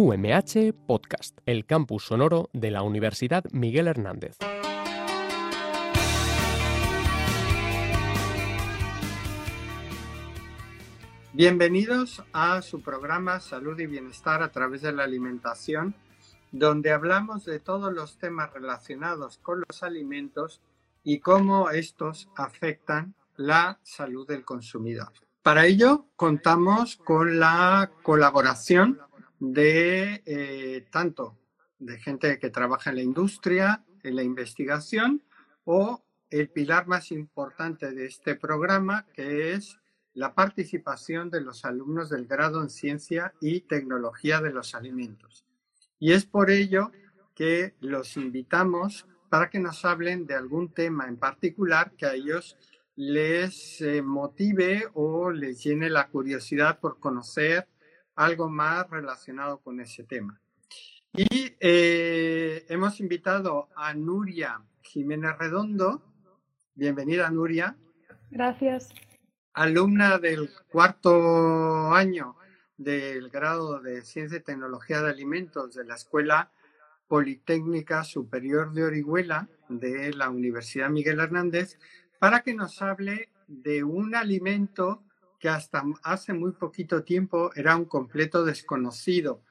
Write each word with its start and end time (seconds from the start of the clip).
UMH 0.00 0.74
Podcast, 0.86 1.38
el 1.44 1.66
campus 1.66 2.04
sonoro 2.04 2.50
de 2.52 2.70
la 2.70 2.82
Universidad 2.82 3.42
Miguel 3.50 3.88
Hernández. 3.88 4.36
Bienvenidos 11.32 12.22
a 12.32 12.62
su 12.62 12.80
programa 12.80 13.40
Salud 13.40 13.76
y 13.80 13.86
Bienestar 13.86 14.40
a 14.44 14.52
través 14.52 14.82
de 14.82 14.92
la 14.92 15.02
alimentación, 15.02 15.96
donde 16.52 16.92
hablamos 16.92 17.44
de 17.44 17.58
todos 17.58 17.92
los 17.92 18.18
temas 18.18 18.52
relacionados 18.52 19.38
con 19.38 19.64
los 19.66 19.82
alimentos 19.82 20.60
y 21.02 21.18
cómo 21.18 21.70
estos 21.70 22.28
afectan 22.36 23.16
la 23.34 23.80
salud 23.82 24.28
del 24.28 24.44
consumidor. 24.44 25.10
Para 25.42 25.66
ello 25.66 26.06
contamos 26.14 26.94
con 26.96 27.40
la 27.40 27.90
colaboración 28.04 29.00
de 29.38 30.22
eh, 30.26 30.86
tanto 30.90 31.36
de 31.78 31.98
gente 31.98 32.38
que 32.38 32.50
trabaja 32.50 32.90
en 32.90 32.96
la 32.96 33.02
industria, 33.02 33.84
en 34.02 34.16
la 34.16 34.22
investigación, 34.22 35.22
o 35.64 36.02
el 36.30 36.48
pilar 36.48 36.86
más 36.86 37.12
importante 37.12 37.92
de 37.92 38.06
este 38.06 38.34
programa, 38.34 39.06
que 39.14 39.52
es 39.52 39.78
la 40.14 40.34
participación 40.34 41.30
de 41.30 41.40
los 41.40 41.64
alumnos 41.64 42.10
del 42.10 42.26
grado 42.26 42.62
en 42.62 42.70
ciencia 42.70 43.34
y 43.40 43.60
tecnología 43.60 44.40
de 44.40 44.52
los 44.52 44.74
alimentos. 44.74 45.46
Y 46.00 46.12
es 46.12 46.26
por 46.26 46.50
ello 46.50 46.90
que 47.34 47.74
los 47.80 48.16
invitamos 48.16 49.06
para 49.28 49.50
que 49.50 49.60
nos 49.60 49.84
hablen 49.84 50.26
de 50.26 50.34
algún 50.34 50.72
tema 50.72 51.06
en 51.06 51.16
particular 51.16 51.92
que 51.92 52.06
a 52.06 52.14
ellos 52.14 52.56
les 52.96 53.80
eh, 53.80 54.02
motive 54.02 54.88
o 54.94 55.30
les 55.30 55.62
llene 55.62 55.88
la 55.88 56.08
curiosidad 56.08 56.80
por 56.80 56.98
conocer 56.98 57.68
algo 58.18 58.48
más 58.48 58.90
relacionado 58.90 59.58
con 59.58 59.80
ese 59.80 60.02
tema. 60.02 60.40
Y 61.12 61.54
eh, 61.60 62.66
hemos 62.68 62.98
invitado 62.98 63.68
a 63.76 63.94
Nuria 63.94 64.60
Jiménez 64.82 65.38
Redondo. 65.38 66.02
Bienvenida, 66.74 67.30
Nuria. 67.30 67.76
Gracias. 68.30 68.88
Alumna 69.54 70.18
del 70.18 70.50
cuarto 70.68 71.92
año 71.94 72.36
del 72.76 73.30
grado 73.30 73.80
de 73.80 74.02
Ciencia 74.02 74.38
y 74.38 74.42
Tecnología 74.42 75.00
de 75.00 75.10
Alimentos 75.10 75.74
de 75.74 75.84
la 75.84 75.94
Escuela 75.94 76.50
Politécnica 77.06 78.02
Superior 78.02 78.72
de 78.72 78.82
Orihuela 78.82 79.48
de 79.68 80.12
la 80.12 80.28
Universidad 80.28 80.90
Miguel 80.90 81.20
Hernández 81.20 81.78
para 82.18 82.40
que 82.40 82.52
nos 82.52 82.82
hable 82.82 83.30
de 83.46 83.84
un 83.84 84.16
alimento 84.16 85.04
que 85.38 85.48
hasta 85.48 85.84
hace 86.02 86.32
muy 86.32 86.52
poquito 86.52 87.04
tiempo 87.04 87.50
era 87.54 87.76
un 87.76 87.84
completo 87.84 88.44
desconocido 88.44 89.42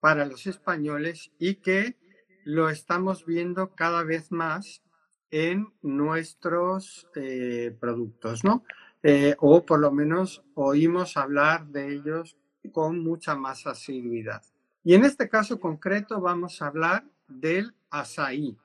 para 0.00 0.26
los 0.26 0.46
españoles 0.46 1.32
y 1.38 1.56
que 1.56 1.96
lo 2.44 2.70
estamos 2.70 3.26
viendo 3.26 3.74
cada 3.74 4.02
vez 4.02 4.32
más 4.32 4.82
en 5.30 5.72
nuestros 5.82 7.06
eh, 7.14 7.76
productos, 7.78 8.44
¿no? 8.44 8.64
Eh, 9.02 9.34
o 9.38 9.64
por 9.64 9.80
lo 9.80 9.90
menos 9.92 10.42
oímos 10.54 11.16
hablar 11.16 11.66
de 11.66 11.94
ellos 11.94 12.36
con 12.72 12.98
mucha 13.02 13.34
más 13.34 13.66
asiduidad. 13.66 14.42
Y 14.82 14.94
en 14.94 15.04
este 15.04 15.28
caso 15.28 15.60
concreto 15.60 16.20
vamos 16.20 16.60
a 16.60 16.66
hablar 16.66 17.04
del 17.28 17.74
azaí. 17.90 18.58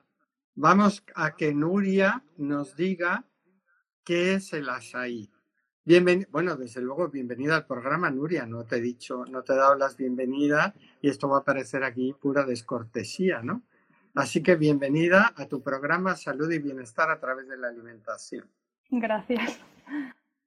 Vamos 0.54 1.04
a 1.14 1.36
que 1.36 1.54
Nuria 1.54 2.24
nos 2.36 2.76
diga 2.76 3.24
qué 4.04 4.34
es 4.34 4.52
el 4.52 4.68
bueno, 6.32 6.56
desde 6.56 6.80
luego, 6.80 7.08
bienvenida 7.08 7.54
al 7.54 7.64
programa, 7.64 8.10
Nuria. 8.10 8.44
No 8.44 8.64
te 8.64 8.78
he 8.78 8.80
dicho, 8.80 9.24
no 9.26 9.44
te 9.44 9.52
he 9.52 9.56
dado 9.56 9.76
las 9.76 9.96
bienvenidas 9.96 10.74
y 11.00 11.08
esto 11.08 11.28
va 11.28 11.38
a 11.38 11.44
parecer 11.44 11.84
aquí 11.84 12.12
pura 12.12 12.44
descortesía, 12.44 13.40
¿no? 13.40 13.62
Así 14.16 14.42
que 14.42 14.56
bienvenida 14.56 15.32
a 15.36 15.46
tu 15.46 15.62
programa 15.62 16.16
Salud 16.16 16.50
y 16.50 16.58
Bienestar 16.58 17.08
a 17.08 17.20
través 17.20 17.46
de 17.46 17.56
la 17.56 17.68
alimentación. 17.68 18.50
Gracias. 18.90 19.60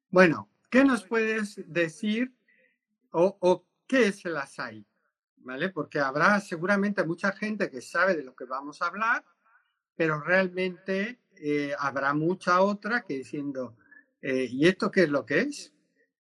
Bueno, 0.09 0.49
¿qué 0.69 0.83
nos 0.83 1.05
puedes 1.05 1.63
decir 1.71 2.33
o, 3.11 3.63
qué 3.87 4.07
es 4.07 4.25
el 4.25 4.35
açaí? 4.35 4.85
¿Vale? 5.37 5.69
Porque 5.69 5.99
habrá 5.99 6.41
seguramente 6.41 7.05
mucha 7.05 7.31
gente 7.31 7.69
que 7.69 7.79
sabe 7.79 8.17
de 8.17 8.23
lo 8.23 8.35
que 8.35 8.43
vamos 8.43 8.81
a 8.81 8.87
hablar, 8.87 9.23
pero 9.95 10.19
realmente 10.19 11.21
eh, 11.37 11.73
habrá 11.79 12.13
mucha 12.13 12.61
otra 12.61 13.03
que 13.03 13.13
diciendo, 13.13 13.77
eh, 14.21 14.47
¿Y 14.49 14.67
esto 14.67 14.91
qué 14.91 15.03
es 15.03 15.09
lo 15.09 15.25
que 15.25 15.41
es? 15.41 15.73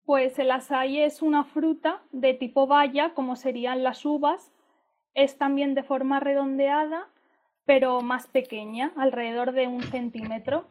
Pues 0.05 0.39
el 0.39 0.51
açaí 0.51 1.01
es 1.01 1.23
una 1.23 1.45
fruta 1.45 2.03
de 2.13 2.35
tipo 2.35 2.67
baya, 2.67 3.15
como 3.15 3.37
serían 3.37 3.83
las 3.83 4.05
uvas. 4.05 4.53
Es 5.15 5.39
también 5.39 5.75
de 5.75 5.83
forma 5.83 6.21
redondeada, 6.21 7.09
pero 7.65 8.01
más 8.01 8.27
pequeña, 8.27 8.93
alrededor 8.97 9.53
de 9.53 9.67
un 9.67 9.83
centímetro. 9.83 10.67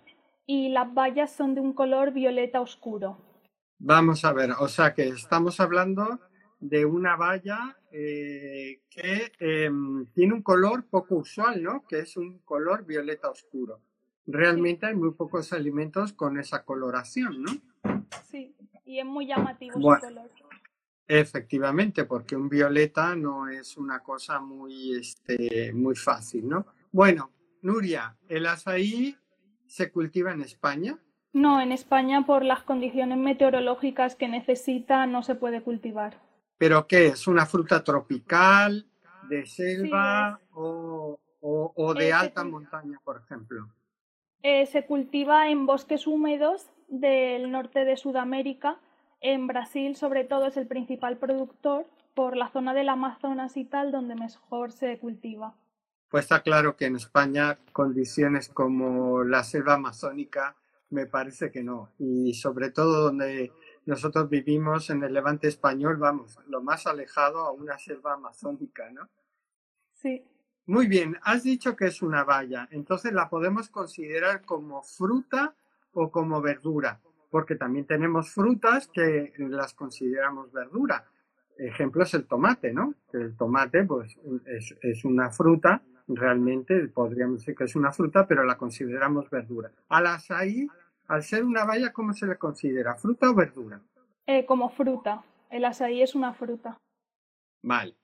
Y 0.46 0.70
las 0.70 0.94
bayas 0.94 1.32
son 1.32 1.56
de 1.56 1.62
un 1.62 1.74
color 1.74 2.12
violeta 2.12 2.62
oscuro. 2.62 3.18
Vamos 3.78 4.26
a 4.26 4.34
ver, 4.34 4.52
o 4.60 4.68
sea 4.68 4.94
que 4.94 5.08
estamos 5.08 5.60
hablando 5.60 6.20
de 6.60 6.84
una 6.86 7.16
baya 7.16 7.78
eh, 7.92 8.82
que 8.90 9.32
em, 9.40 10.06
tiene 10.08 10.34
un 10.34 10.42
color 10.42 10.86
poco 10.90 11.16
usual, 11.16 11.64
¿no? 11.64 11.86
Que 11.88 12.00
es 12.00 12.18
un 12.18 12.40
color 12.40 12.86
violeta 12.86 13.30
oscuro 13.30 13.82
realmente 14.32 14.86
hay 14.86 14.96
muy 14.96 15.12
pocos 15.12 15.54
alimentos 15.54 16.14
con 16.14 16.40
esa 16.40 16.64
coloración, 16.64 17.44
¿no? 17.44 17.52
Sí, 18.26 18.56
y 18.86 19.00
es 19.00 19.06
muy 19.06 19.28
llamativo 19.28 19.74
su 19.74 19.82
color. 19.82 20.30
Efectivamente, 21.08 22.06
porque 22.06 22.36
un 22.36 22.50
violeta 22.50 23.16
no 23.16 23.48
es 23.48 23.78
una 23.78 24.00
cosa 24.02 24.40
muy, 24.40 24.94
este, 24.96 25.72
muy 25.74 25.96
fácil, 25.96 26.48
¿no? 26.48 26.68
Bueno, 26.92 27.32
Nuria, 27.64 28.16
¿el 28.28 28.46
azaí 28.46 29.18
se 29.66 29.92
cultiva 29.92 30.32
en 30.32 30.42
España? 30.42 31.00
No, 31.34 31.62
en 31.62 31.72
España 31.72 32.26
por 32.26 32.44
las 32.44 32.64
condiciones 32.64 33.18
meteorológicas 33.18 34.16
que 34.16 34.28
necesita 34.28 35.06
no 35.08 35.24
se 35.24 35.36
puede 35.36 35.62
cultivar. 35.62 36.20
¿Pero 36.58 36.88
qué 36.88 37.08
es? 37.08 37.28
¿Una 37.28 37.46
fruta 37.46 37.84
tropical, 37.84 38.86
de 39.30 39.46
selva 39.46 40.40
o, 40.52 41.20
de 41.98 42.14
alta 42.14 42.44
montaña, 42.44 43.00
por 43.04 43.22
ejemplo? 43.24 43.70
Eh, 44.42 44.66
se 44.68 44.86
cultiva 44.86 45.50
en 45.50 45.66
bosques 45.66 46.08
húmedos 46.08 46.70
del 46.88 47.52
norte 47.52 47.86
de 47.86 47.98
Sudamérica. 47.98 48.80
En 49.22 49.48
Brasil, 49.48 49.96
sobre 49.96 50.24
todo, 50.24 50.48
es 50.48 50.58
el 50.58 50.68
principal 50.68 51.18
productor 51.18 51.86
por 52.14 52.38
la 52.38 52.50
zona 52.50 52.74
del 52.74 52.90
Amazonas 52.90 53.58
y 53.58 53.66
tal, 53.66 53.92
donde 53.92 54.16
mejor 54.16 54.72
se 54.72 54.98
cultiva. 54.98 55.56
Pues 56.10 56.26
está 56.26 56.42
claro 56.42 56.76
que 56.76 56.86
en 56.86 56.96
España 56.96 57.60
condiciones 57.72 58.50
como 58.50 59.24
la 59.24 59.44
selva 59.44 59.76
amazónica 59.76 60.56
me 60.90 61.06
parece 61.06 61.52
que 61.52 61.64
no. 61.64 61.92
Y 62.00 62.34
sobre 62.34 62.72
todo 62.72 63.04
donde 63.04 63.52
nosotros 63.86 64.30
vivimos 64.30 64.90
en 64.90 65.04
el 65.04 65.14
levante 65.14 65.48
español, 65.48 65.98
vamos, 65.98 66.38
lo 66.48 66.62
más 66.62 66.88
alejado 66.88 67.40
a 67.42 67.52
una 67.52 67.78
selva 67.78 68.14
amazónica, 68.14 68.90
¿no? 68.92 69.08
Sí. 69.94 70.24
Muy 70.70 70.86
bien, 70.86 71.18
has 71.24 71.42
dicho 71.42 71.76
que 71.76 71.88
es 71.88 72.04
una 72.04 72.24
baya, 72.24 72.68
entonces 72.70 73.12
la 73.12 73.28
podemos 73.28 73.70
considerar 73.70 74.46
como 74.46 74.84
fruta 74.84 75.56
o 75.94 76.12
como 76.12 76.44
verdura, 76.44 77.00
porque 77.32 77.56
también 77.56 77.88
tenemos 77.88 78.32
frutas 78.32 78.88
que 78.88 79.34
las 79.40 79.74
consideramos 79.74 80.52
verdura. 80.52 81.06
Ejemplo 81.58 82.04
es 82.04 82.14
el 82.14 82.28
tomate, 82.28 82.72
¿no? 82.72 82.94
El 83.12 83.36
tomate 83.36 83.84
pues 83.84 84.16
es, 84.84 85.04
una 85.06 85.32
fruta, 85.32 85.82
realmente 86.08 86.88
podríamos 86.90 87.40
decir 87.40 87.56
que 87.56 87.64
es 87.64 87.76
una 87.76 87.92
fruta, 87.92 88.28
pero 88.28 88.44
la 88.44 88.56
consideramos 88.56 89.28
verdura. 89.32 89.72
Al 89.88 90.06
azaí, 90.06 90.68
al 91.08 91.24
ser 91.24 91.46
una 91.46 91.66
baya, 91.66 91.92
¿cómo 91.92 92.14
se 92.14 92.28
le 92.28 92.38
considera? 92.38 92.94
¿Fruta 92.94 93.32
o 93.32 93.34
verdura? 93.34 93.82
Eh, 94.28 94.46
como 94.46 94.70
fruta. 94.70 95.24
El 95.50 95.66
azaí 95.66 96.04
es 96.04 96.14
una 96.14 96.32
fruta. 96.32 96.78
Vale 97.64 97.99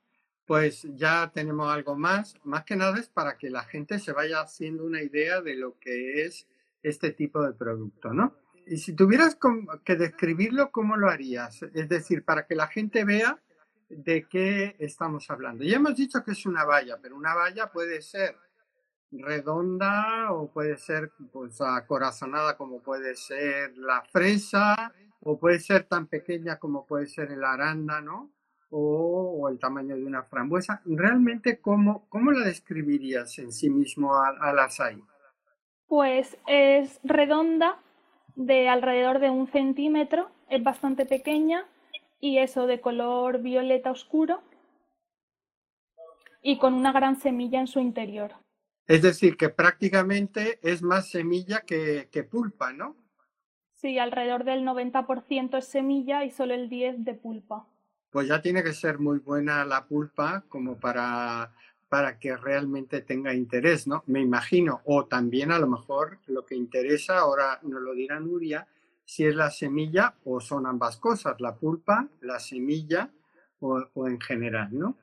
pues 0.45 0.87
ya 0.95 1.31
tenemos 1.33 1.71
algo 1.71 1.95
más. 1.95 2.35
Más 2.43 2.63
que 2.63 2.75
nada 2.75 2.99
es 2.99 3.09
para 3.09 3.37
que 3.37 3.49
la 3.49 3.63
gente 3.63 3.99
se 3.99 4.11
vaya 4.11 4.41
haciendo 4.41 4.85
una 4.85 5.01
idea 5.01 5.41
de 5.41 5.55
lo 5.55 5.79
que 5.79 6.25
es 6.25 6.47
este 6.83 7.11
tipo 7.11 7.41
de 7.41 7.53
producto, 7.53 8.13
¿no? 8.13 8.35
Y 8.67 8.77
si 8.77 8.93
tuvieras 8.93 9.37
que 9.83 9.95
describirlo, 9.95 10.71
¿cómo 10.71 10.97
lo 10.97 11.09
harías? 11.09 11.61
Es 11.73 11.89
decir, 11.89 12.23
para 12.23 12.45
que 12.45 12.55
la 12.55 12.67
gente 12.67 13.03
vea 13.03 13.39
de 13.89 14.27
qué 14.27 14.75
estamos 14.79 15.29
hablando. 15.29 15.63
Ya 15.63 15.77
hemos 15.77 15.95
dicho 15.95 16.23
que 16.23 16.31
es 16.31 16.45
una 16.45 16.65
valla, 16.65 16.97
pero 17.01 17.15
una 17.15 17.35
valla 17.35 17.71
puede 17.71 18.01
ser 18.01 18.35
redonda 19.11 20.31
o 20.31 20.51
puede 20.51 20.77
ser 20.77 21.11
pues 21.31 21.61
acorazonada 21.61 22.57
como 22.57 22.81
puede 22.81 23.15
ser 23.15 23.77
la 23.77 24.01
fresa 24.01 24.93
o 25.21 25.39
puede 25.39 25.59
ser 25.59 25.83
tan 25.83 26.07
pequeña 26.07 26.57
como 26.57 26.85
puede 26.85 27.07
ser 27.07 27.31
el 27.31 27.43
arándano 27.43 28.31
o, 28.77 29.47
el 29.49 29.57
tamaño 29.57 29.95
de 29.95 30.05
una 30.05 30.23
frambuesa. 30.23 30.81
¿Realmente 30.85 31.59
cómo, 31.61 32.07
cómo 32.09 32.31
la 32.31 32.45
describirías 32.45 33.39
en 33.39 33.53
sí 33.53 33.69
mismo 33.69 34.11
açaí? 34.13 35.01
Pues 35.87 36.37
es 36.45 36.99
redonda, 37.03 37.79
de 38.35 38.67
alrededor 38.67 39.19
de 39.19 39.29
un 39.29 39.47
centímetro, 39.47 40.29
es 40.49 40.61
bastante 40.61 41.05
pequeña 41.05 41.65
y 42.19 42.39
eso 42.39 42.67
de 42.67 42.81
color 42.81 43.39
violeta 43.39 43.91
oscuro. 43.91 44.41
y 46.47 46.59
con 46.59 46.75
una 46.75 46.91
gran 46.91 47.15
semilla 47.15 47.59
en 47.59 47.65
su 47.65 47.79
interior. 47.79 48.33
Es 48.87 49.01
decir, 49.01 49.35
que 49.35 49.49
prácticamente 49.49 50.59
es 50.61 50.83
más 50.83 51.09
semilla 51.09 51.61
que, 51.61 52.07
que 52.11 52.23
pulpa, 52.23 52.71
¿no? 52.71 52.95
Sí, 53.73 53.97
alrededor 53.97 54.43
del 54.43 54.63
90% 54.63 55.57
es 55.57 55.65
semilla 55.65 56.23
y 56.23 56.29
solo 56.29 56.53
el 56.53 56.69
10% 56.69 57.03
de 57.03 57.13
pulpa. 57.15 57.65
Pues 58.15 58.29
ya 58.29 58.41
tiene 58.41 58.63
que 58.63 58.71
ser 58.71 58.97
muy 58.97 59.19
buena 59.19 59.65
la 59.65 59.85
pulpa 59.87 60.45
como 60.47 60.79
para, 60.79 61.51
para 61.89 62.17
que 62.17 62.37
realmente 62.37 63.01
tenga 63.01 63.33
interés, 63.33 63.87
¿no? 63.87 64.05
Me 64.07 64.21
imagino. 64.21 64.79
O 64.85 65.03
también 65.05 65.51
a 65.51 65.59
lo 65.59 65.67
mejor 65.67 66.19
lo 66.27 66.45
que 66.45 66.55
interesa, 66.55 67.19
ahora 67.19 67.59
nos 67.63 67.81
lo 67.81 67.93
dirá 67.93 68.17
Nuria, 68.21 68.65
si 69.03 69.25
es 69.25 69.35
la 69.35 69.51
semilla 69.51 70.15
o 70.23 70.39
son 70.39 70.65
ambas 70.65 70.95
cosas, 70.95 71.41
la 71.41 71.55
pulpa, 71.55 72.07
la 72.21 72.39
semilla 72.39 73.11
o, 73.59 74.07
en 74.07 74.21
general, 74.21 74.69
¿no? 74.71 74.97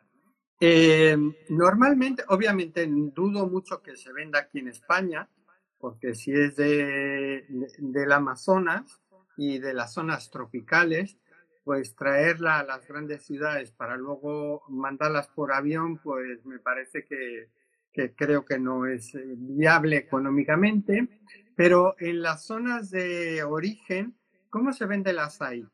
Eh, 0.59 1.15
normalmente, 1.51 2.25
obviamente, 2.29 2.87
dudo 2.89 3.47
mucho 3.47 3.83
que 3.83 3.95
se 3.95 4.11
venda 4.15 4.39
aquí 4.39 4.61
en 4.61 4.69
España, 4.69 5.29
porque 5.77 6.15
si 6.15 6.33
es 6.33 6.57
de, 6.57 7.45
del 7.77 8.11
Amazonas 8.11 9.03
y 9.37 9.59
de 9.59 9.75
las 9.75 9.93
zonas 9.93 10.31
tropicales, 10.31 11.19
pues 11.65 11.95
traerla 11.95 12.59
a 12.59 12.65
las 12.65 12.87
grandes 12.87 13.25
ciudades 13.25 13.71
para 13.73 13.97
luego 13.97 14.63
mandarlas 14.69 15.29
por 15.29 15.53
avión, 15.53 15.99
pues 15.99 16.45
me 16.45 16.59
parece 16.59 17.05
que, 17.05 17.51
que 17.93 18.15
creo 18.15 18.45
que 18.45 18.59
no 18.59 18.87
es 18.87 19.15
eh, 19.15 19.23
viable 19.37 19.97
económicamente. 19.97 21.09
Pero 21.55 21.95
en 21.99 22.23
las 22.23 22.45
zonas 22.45 22.91
de 22.91 23.43
origen, 23.45 24.17
¿cómo 24.51 24.73
se 24.73 24.87
vende 24.87 25.11
el 25.11 25.19
açaí? 25.19 25.67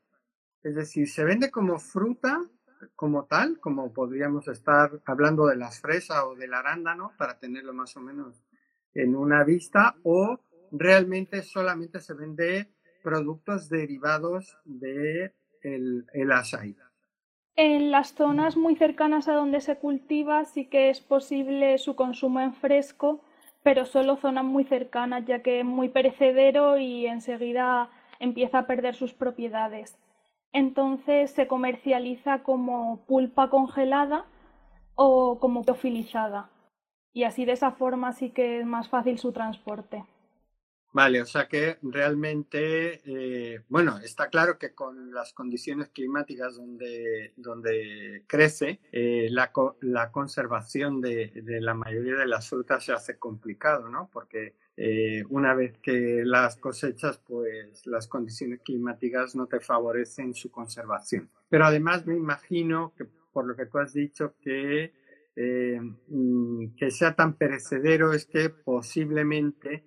Es 0.62 0.74
decir, 0.74 1.08
¿se 1.08 1.24
vende 1.24 1.50
como 1.50 1.78
fruta 1.78 2.40
como 2.94 3.24
tal, 3.26 3.58
como 3.60 3.92
podríamos 3.92 4.48
estar 4.48 5.00
hablando 5.04 5.46
de 5.46 5.56
las 5.56 5.80
fresas 5.80 6.22
o 6.24 6.34
del 6.34 6.54
arándano 6.54 7.12
para 7.18 7.38
tenerlo 7.38 7.72
más 7.72 7.96
o 7.96 8.00
menos 8.00 8.44
en 8.94 9.14
una 9.14 9.44
vista, 9.44 9.96
o 10.02 10.40
realmente 10.72 11.42
solamente 11.42 12.00
se 12.00 12.14
vende 12.14 12.72
productos 13.02 13.68
derivados 13.68 14.58
de 14.64 15.34
el. 15.62 16.06
En 17.56 17.90
las 17.90 18.14
zonas 18.14 18.56
muy 18.56 18.76
cercanas 18.76 19.28
a 19.28 19.34
donde 19.34 19.60
se 19.60 19.76
cultiva 19.76 20.44
sí 20.44 20.66
que 20.66 20.90
es 20.90 21.00
posible 21.00 21.78
su 21.78 21.96
consumo 21.96 22.40
en 22.40 22.54
fresco, 22.54 23.20
pero 23.62 23.84
solo 23.84 24.16
zonas 24.16 24.44
muy 24.44 24.64
cercanas, 24.64 25.24
ya 25.26 25.42
que 25.42 25.60
es 25.60 25.64
muy 25.64 25.88
perecedero 25.88 26.78
y 26.78 27.06
enseguida 27.06 27.90
empieza 28.20 28.60
a 28.60 28.66
perder 28.66 28.94
sus 28.94 29.12
propiedades 29.12 29.98
entonces 30.52 31.30
se 31.30 31.46
comercializa 31.46 32.42
como 32.42 33.04
pulpa 33.06 33.50
congelada 33.50 34.24
o 34.94 35.38
como 35.40 35.64
teofilizada. 35.64 36.50
Y 37.12 37.24
así 37.24 37.44
de 37.44 37.52
esa 37.52 37.72
forma 37.72 38.12
sí 38.12 38.30
que 38.30 38.60
es 38.60 38.66
más 38.66 38.88
fácil 38.88 39.18
su 39.18 39.32
transporte. 39.32 40.04
Vale, 40.90 41.20
o 41.20 41.26
sea 41.26 41.48
que 41.48 41.76
realmente, 41.82 43.02
eh, 43.04 43.60
bueno, 43.68 43.98
está 43.98 44.28
claro 44.30 44.58
que 44.58 44.74
con 44.74 45.12
las 45.12 45.34
condiciones 45.34 45.90
climáticas 45.90 46.56
donde, 46.56 47.34
donde 47.36 48.24
crece, 48.26 48.80
eh, 48.90 49.28
la, 49.30 49.52
la, 49.82 50.10
conservación 50.10 51.02
de, 51.02 51.30
de, 51.44 51.60
la 51.60 51.74
mayoría 51.74 52.16
de 52.16 52.26
las 52.26 52.48
frutas 52.48 52.84
se 52.84 52.92
hace 52.92 53.18
complicado, 53.18 53.90
¿no? 53.90 54.08
Porque 54.10 54.54
eh, 54.78 55.24
una 55.28 55.54
vez 55.54 55.76
que 55.82 56.22
las 56.24 56.56
cosechas, 56.56 57.18
pues 57.18 57.86
las 57.86 58.08
condiciones 58.08 58.60
climáticas 58.64 59.36
no 59.36 59.46
te 59.46 59.60
favorecen 59.60 60.32
su 60.32 60.50
conservación. 60.50 61.28
Pero 61.50 61.66
además 61.66 62.06
me 62.06 62.16
imagino 62.16 62.94
que, 62.96 63.04
por 63.32 63.46
lo 63.46 63.54
que 63.54 63.66
tú 63.66 63.78
has 63.78 63.92
dicho, 63.92 64.36
que 64.40 64.94
mm, 66.08 66.74
que 66.76 66.90
sea 66.90 67.14
tan 67.14 67.34
perecedero 67.34 68.14
es 68.14 68.24
que 68.24 68.48
posiblemente 68.48 69.84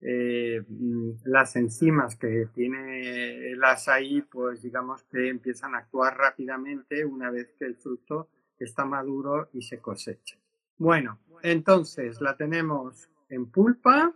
eh, 0.00 0.62
mm, 0.68 1.10
las 1.24 1.56
enzimas 1.56 2.16
que 2.16 2.48
tiene 2.54 3.50
el 3.50 3.64
azaí, 3.64 4.22
pues 4.22 4.62
digamos 4.62 5.02
que 5.04 5.28
empiezan 5.28 5.74
a 5.74 5.78
actuar 5.78 6.16
rápidamente 6.16 7.04
una 7.04 7.30
vez 7.30 7.54
que 7.58 7.64
el 7.64 7.76
fruto 7.76 8.28
está 8.58 8.84
maduro 8.84 9.48
y 9.52 9.62
se 9.62 9.78
cosecha. 9.78 10.36
Bueno, 10.76 11.20
entonces 11.42 12.20
la 12.20 12.36
tenemos 12.36 13.08
en 13.28 13.46
pulpa 13.46 14.14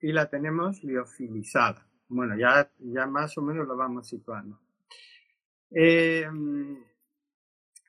y 0.00 0.12
la 0.12 0.28
tenemos 0.28 0.84
liofilizada. 0.84 1.86
Bueno, 2.08 2.36
ya, 2.36 2.70
ya 2.78 3.06
más 3.06 3.36
o 3.38 3.42
menos 3.42 3.66
lo 3.66 3.76
vamos 3.76 4.08
situando. 4.08 4.60
Eh, 5.70 6.28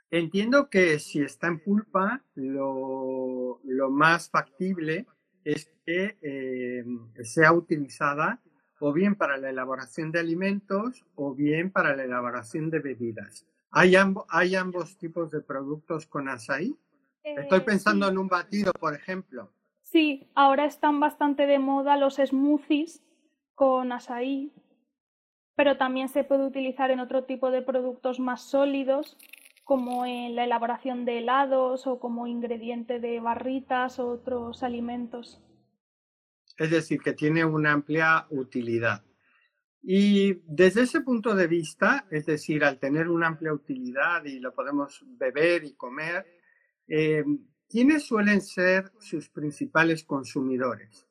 entiendo 0.09 0.69
que 0.69 0.97
si 0.99 1.21
está 1.21 1.47
en 1.47 1.59
pulpa, 1.59 2.23
lo, 2.35 3.59
lo 3.63 3.91
más 3.91 4.29
factible 4.29 5.05
es 5.47 5.71
que 5.85 6.17
eh, 6.21 6.83
sea 7.23 7.53
utilizada 7.53 8.41
o 8.81 8.91
bien 8.91 9.15
para 9.15 9.37
la 9.37 9.49
elaboración 9.49 10.11
de 10.11 10.19
alimentos 10.19 11.05
o 11.15 11.33
bien 11.33 11.71
para 11.71 11.95
la 11.95 12.03
elaboración 12.03 12.69
de 12.69 12.79
bebidas. 12.79 13.47
¿Hay, 13.71 13.93
hay 14.27 14.55
ambos 14.55 14.97
tipos 14.97 15.31
de 15.31 15.39
productos 15.39 16.05
con 16.05 16.27
azaí? 16.27 16.75
Estoy 17.23 17.59
eh, 17.59 17.61
pensando 17.61 18.09
en 18.09 18.17
un 18.17 18.27
batido, 18.27 18.73
por 18.73 18.93
ejemplo. 18.93 19.49
Sí, 19.83 20.29
ahora 20.35 20.65
están 20.65 20.99
bastante 20.99 21.47
de 21.47 21.59
moda 21.59 21.95
los 21.95 22.15
smoothies 22.17 23.01
con 23.55 23.93
azaí, 23.93 24.51
pero 25.55 25.77
también 25.77 26.09
se 26.09 26.25
puede 26.25 26.45
utilizar 26.45 26.91
en 26.91 26.99
otro 26.99 27.23
tipo 27.23 27.51
de 27.51 27.61
productos 27.61 28.19
más 28.19 28.41
sólidos 28.41 29.17
como 29.67 30.05
en 30.05 30.33
la 30.33 30.45
elaboración 30.45 31.03
de 31.03 31.17
helados 31.17 31.87
o 31.87 31.99
como 31.99 32.25
ingrediente 32.25 33.01
de 33.01 33.19
barritas 33.19 33.99
o 33.99 34.07
otros 34.07 34.63
alimentos. 34.63 35.43
Es 36.57 36.71
decir, 36.71 37.01
que 37.01 37.11
tiene 37.11 37.43
una 37.43 37.73
amplia 37.73 38.27
utilidad. 38.29 39.03
Y 39.83 40.35
desde 40.45 40.83
ese 40.83 41.01
punto 41.01 41.35
de 41.35 41.47
vista, 41.47 42.07
es 42.11 42.25
decir, 42.25 42.63
al 42.63 42.79
tener 42.79 43.09
una 43.09 43.27
amplia 43.27 43.51
utilidad 43.51 44.23
y 44.23 44.39
lo 44.39 44.53
podemos 44.53 45.03
beber 45.05 45.65
y 45.65 45.73
comer, 45.73 46.25
eh, 46.87 47.25
¿quiénes 47.67 48.05
suelen 48.05 48.39
ser 48.39 48.93
sus 48.99 49.27
principales 49.27 50.05
consumidores? 50.05 51.05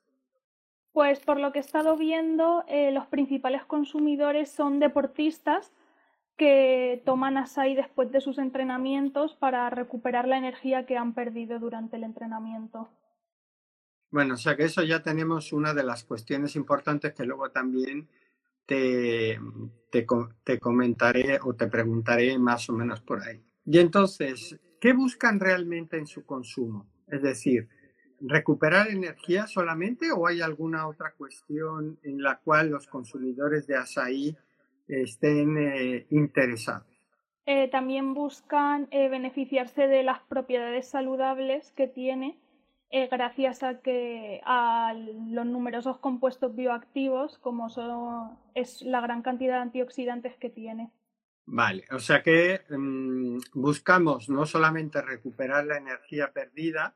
Pues 0.93 1.21
por 1.21 1.39
lo 1.39 1.53
que 1.53 1.59
he 1.59 1.61
estado 1.61 1.99
viendo, 1.99 2.65
eh, 2.69 2.91
los 2.91 3.07
principales 3.07 3.67
consumidores 3.67 4.51
son 4.51 4.79
deportistas 4.79 5.75
que 6.37 7.03
toman 7.05 7.39
asai 7.39 7.75
después 7.75 8.13
de 8.13 8.21
sus 8.21 8.39
entrenamientos 8.39 9.35
para 9.35 9.71
recuperar 9.71 10.29
la 10.29 10.37
energía 10.37 10.87
que 10.87 10.97
han 10.97 11.15
perdido 11.15 11.59
durante 11.59 11.97
el 11.97 12.05
entrenamiento. 12.05 12.89
Bueno, 14.11 14.35
o 14.35 14.37
sea 14.37 14.57
que 14.57 14.65
eso 14.65 14.83
ya 14.83 15.03
tenemos 15.03 15.53
una 15.53 15.75
de 15.75 15.83
las 15.83 16.05
cuestiones 16.05 16.57
importantes 16.57 17.15
que 17.15 17.25
luego 17.25 17.51
también 17.51 18.09
te, 18.67 19.39
te, 19.91 20.07
te 20.45 20.59
comentaré 20.59 21.39
o 21.43 21.55
te 21.55 21.69
preguntaré 21.69 22.39
más 22.39 22.69
o 22.69 22.73
menos 22.73 23.01
por 23.01 23.23
ahí. 23.23 23.43
Y 23.65 23.79
entonces, 23.79 24.59
¿qué 24.81 24.93
buscan 24.93 25.41
realmente 25.41 25.97
en 25.97 26.07
su 26.07 26.25
consumo? 26.25 26.87
Es 27.09 27.23
decir, 27.23 27.69
¿recuperar 28.21 28.89
energía 28.89 29.47
solamente 29.47 30.13
o 30.13 30.27
hay 30.27 30.41
alguna 30.41 30.87
otra 30.87 31.13
cuestión 31.13 31.99
en 32.03 32.23
la 32.23 32.39
cual 32.39 32.71
los 32.71 32.87
consumidores 32.87 33.67
de 33.67 33.77
açaí 33.77 34.37
estén 34.89 35.57
eh, 35.59 36.07
interesados. 36.11 36.87
Eh, 37.45 37.69
también 37.69 38.15
buscan 38.15 38.89
eh, 38.91 39.09
beneficiarse 39.09 39.87
de 39.87 40.03
las 40.03 40.21
propiedades 40.21 40.89
saludables 40.89 41.73
que 41.73 41.87
tiene 41.87 42.39
gracias 43.11 43.63
a 43.63 43.81
que 43.83 44.41
a 44.47 44.95
los 44.95 45.45
numerosos 45.45 45.99
compuestos 45.99 46.55
bioactivos, 46.57 47.37
como 47.39 47.69
son, 47.69 48.39
es 48.55 48.81
la 48.81 49.03
gran 49.03 49.21
cantidad 49.21 49.57
de 49.57 49.63
antioxidantes 49.63 50.37
que 50.39 50.49
tiene. 50.49 50.91
Vale, 51.45 51.85
o 51.91 51.99
sea 51.99 52.23
que 52.23 52.63
mm, 52.71 53.39
buscamos 53.53 54.31
no 54.31 54.47
solamente 54.47 55.03
recuperar 55.03 55.67
la 55.67 55.77
energía 55.77 56.33
perdida, 56.33 56.95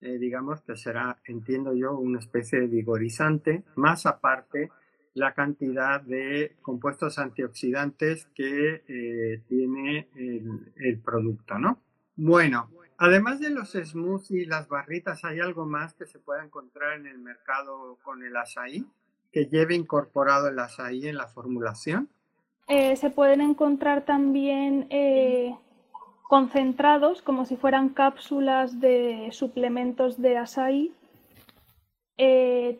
digamos 0.00 0.62
que 0.62 0.76
será, 0.76 1.18
entiendo 1.24 1.74
yo, 1.74 1.98
una 1.98 2.20
especie 2.20 2.60
de 2.60 2.68
vigorizante, 2.68 3.64
más 3.74 4.06
aparte 4.06 4.70
la 5.14 5.34
cantidad 5.34 6.00
de 6.00 6.56
compuestos 6.62 7.18
antioxidantes 7.18 8.26
que 8.34 8.82
eh, 8.86 9.42
tiene 9.48 10.08
el, 10.14 11.00
producto, 11.00 11.58
¿no? 11.58 11.78
Bueno, 12.16 12.70
además 12.98 13.40
de 13.40 13.50
los 13.50 13.72
smoothies 13.72 14.30
y 14.30 14.44
las 14.44 14.68
barritas, 14.68 15.24
¿hay 15.24 15.40
algo 15.40 15.66
más 15.66 15.94
que 15.94 16.06
se 16.06 16.18
pueda 16.18 16.44
encontrar 16.44 16.98
en 16.98 17.06
el 17.06 17.18
mercado 17.18 17.98
con 18.02 18.22
el 18.22 18.36
açaí 18.36 18.86
que 19.32 19.46
lleve 19.46 19.74
incorporado 19.74 20.48
el 20.48 20.58
açaí 20.58 21.08
en 21.08 21.16
la 21.16 21.28
formulación? 21.28 22.08
Eh, 22.68 22.96
se 22.96 23.10
pueden 23.10 23.40
encontrar 23.40 24.04
también 24.04 24.86
eh, 24.90 25.56
concentrados 26.28 27.22
como 27.22 27.46
si 27.46 27.56
fueran 27.56 27.88
cápsulas 27.88 28.80
de 28.80 29.28
suplementos 29.32 30.20
de 30.20 30.36
açaí, 30.36 30.94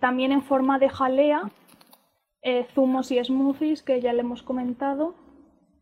también 0.00 0.32
en 0.32 0.42
forma 0.42 0.78
de 0.78 0.90
jalea 0.90 1.50
eh, 2.42 2.66
zumos 2.74 3.10
y 3.10 3.22
smoothies 3.22 3.82
que 3.82 4.00
ya 4.00 4.12
le 4.12 4.20
hemos 4.20 4.42
comentado 4.42 5.14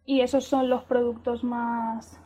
y 0.05 0.23
esos 0.23 0.45
son 0.45 0.69
los 0.69 0.85
productos 0.85 1.45
más 1.45 2.21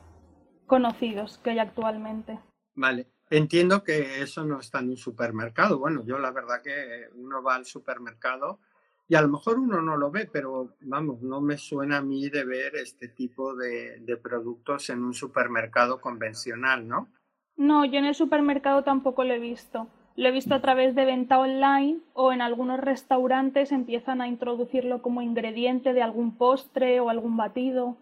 conocidos 0.66 1.38
que 1.38 1.50
hay 1.50 1.58
actualmente. 1.58 2.38
Vale. 2.74 3.08
Entiendo 3.28 3.82
que 3.82 4.20
eso 4.22 4.44
no 4.44 4.60
está 4.60 4.80
en 4.80 4.90
un 4.90 4.96
supermercado. 4.96 5.78
Bueno, 5.78 6.04
yo 6.04 6.18
la 6.18 6.30
verdad 6.30 6.62
que 6.62 7.08
uno 7.14 7.42
va 7.42 7.54
al 7.54 7.64
supermercado 7.64 8.60
y 9.08 9.14
a 9.14 9.22
lo 9.22 9.28
mejor 9.28 9.58
uno 9.58 9.80
no 9.80 9.96
lo 9.96 10.10
ve, 10.10 10.28
pero 10.30 10.76
vamos, 10.80 11.22
no 11.22 11.40
me 11.40 11.56
suena 11.56 11.98
a 11.98 12.02
mí 12.02 12.28
de 12.28 12.44
ver 12.44 12.76
este 12.76 13.08
tipo 13.08 13.54
de, 13.54 14.00
de 14.00 14.16
productos 14.16 14.90
en 14.90 15.02
un 15.02 15.14
supermercado 15.14 16.00
convencional, 16.00 16.86
¿no? 16.86 17.08
No, 17.56 17.84
yo 17.84 17.98
en 17.98 18.04
el 18.06 18.14
supermercado 18.14 18.84
tampoco 18.84 19.24
lo 19.24 19.34
he 19.34 19.38
visto. 19.38 19.88
Lo 20.14 20.28
he 20.28 20.32
visto 20.32 20.54
a 20.54 20.60
través 20.60 20.94
de 20.94 21.04
venta 21.04 21.38
online 21.38 22.00
o 22.12 22.32
en 22.32 22.42
algunos 22.42 22.80
restaurantes 22.80 23.72
empiezan 23.72 24.20
a 24.20 24.28
introducirlo 24.28 25.00
como 25.00 25.22
ingrediente 25.22 25.92
de 25.92 26.02
algún 26.02 26.36
postre 26.36 27.00
o 27.00 27.08
algún 27.08 27.36
batido. 27.36 27.96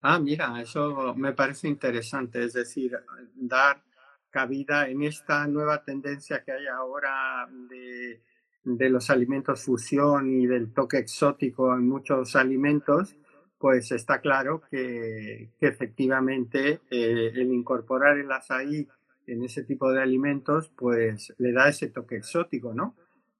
Ah, 0.00 0.18
mira, 0.18 0.60
eso 0.60 1.14
me 1.14 1.32
parece 1.32 1.68
interesante, 1.68 2.42
es 2.44 2.54
decir, 2.54 2.98
dar 3.34 3.82
cabida 4.30 4.88
en 4.88 5.02
esta 5.02 5.46
nueva 5.46 5.84
tendencia 5.84 6.42
que 6.42 6.52
hay 6.52 6.66
ahora 6.66 7.48
de, 7.68 8.90
los 8.90 9.10
alimentos 9.10 9.62
fusión 9.62 10.40
y 10.40 10.46
del 10.46 10.72
toque 10.72 10.98
exótico 10.98 11.72
en 11.74 11.86
muchos 11.86 12.34
alimentos, 12.34 13.14
pues 13.58 13.92
está 13.92 14.20
claro 14.20 14.62
que, 14.70 15.50
que 15.60 15.66
efectivamente 15.68 16.80
eh, 16.90 17.30
el 17.34 17.52
incorporar 17.52 18.18
el 18.18 18.32
azaí 18.32 18.88
en 19.26 19.44
ese 19.44 19.62
tipo 19.64 19.90
de 19.92 20.02
alimentos, 20.02 20.70
pues 20.76 21.32
le 21.38 21.52
da 21.52 21.68
ese 21.68 21.88
toque 21.88 22.16
exótico, 22.16 22.74
¿no? 22.74 22.94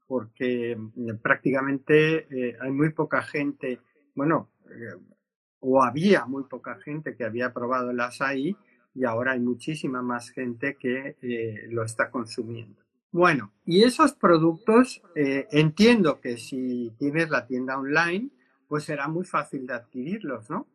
Porque 0.06 0.76
mm, 0.76 1.16
prácticamente 1.22 2.26
eh, 2.30 2.56
hay 2.60 2.70
muy 2.70 2.90
poca 2.90 3.22
gente, 3.22 3.80
bueno, 4.14 4.50
eh, 4.70 4.96
o 5.60 5.82
había 5.82 6.24
muy 6.26 6.44
poca 6.44 6.76
gente 6.76 7.16
que 7.16 7.24
había 7.24 7.52
probado 7.52 7.90
el 7.90 8.00
azaí 8.00 8.56
y 8.94 9.04
ahora 9.04 9.32
hay 9.32 9.40
muchísima 9.40 10.02
más 10.02 10.30
gente 10.30 10.76
que 10.76 11.16
eh, 11.22 11.66
lo 11.70 11.84
está 11.84 12.10
consumiendo. 12.10 12.82
Bueno, 13.10 13.52
y 13.66 13.82
esos 13.82 14.14
productos 14.14 15.02
entiendo 15.14 16.18
que 16.18 16.38
si 16.38 16.94
tienes 16.98 17.28
la 17.28 17.46
tienda 17.46 17.78
online, 17.78 18.30
pues 18.68 18.84
será 18.84 19.06
muy 19.06 19.26
fácil 19.26 19.66
de 19.66 19.74
adquirirlos, 19.74 20.48
¿no? 20.48 20.66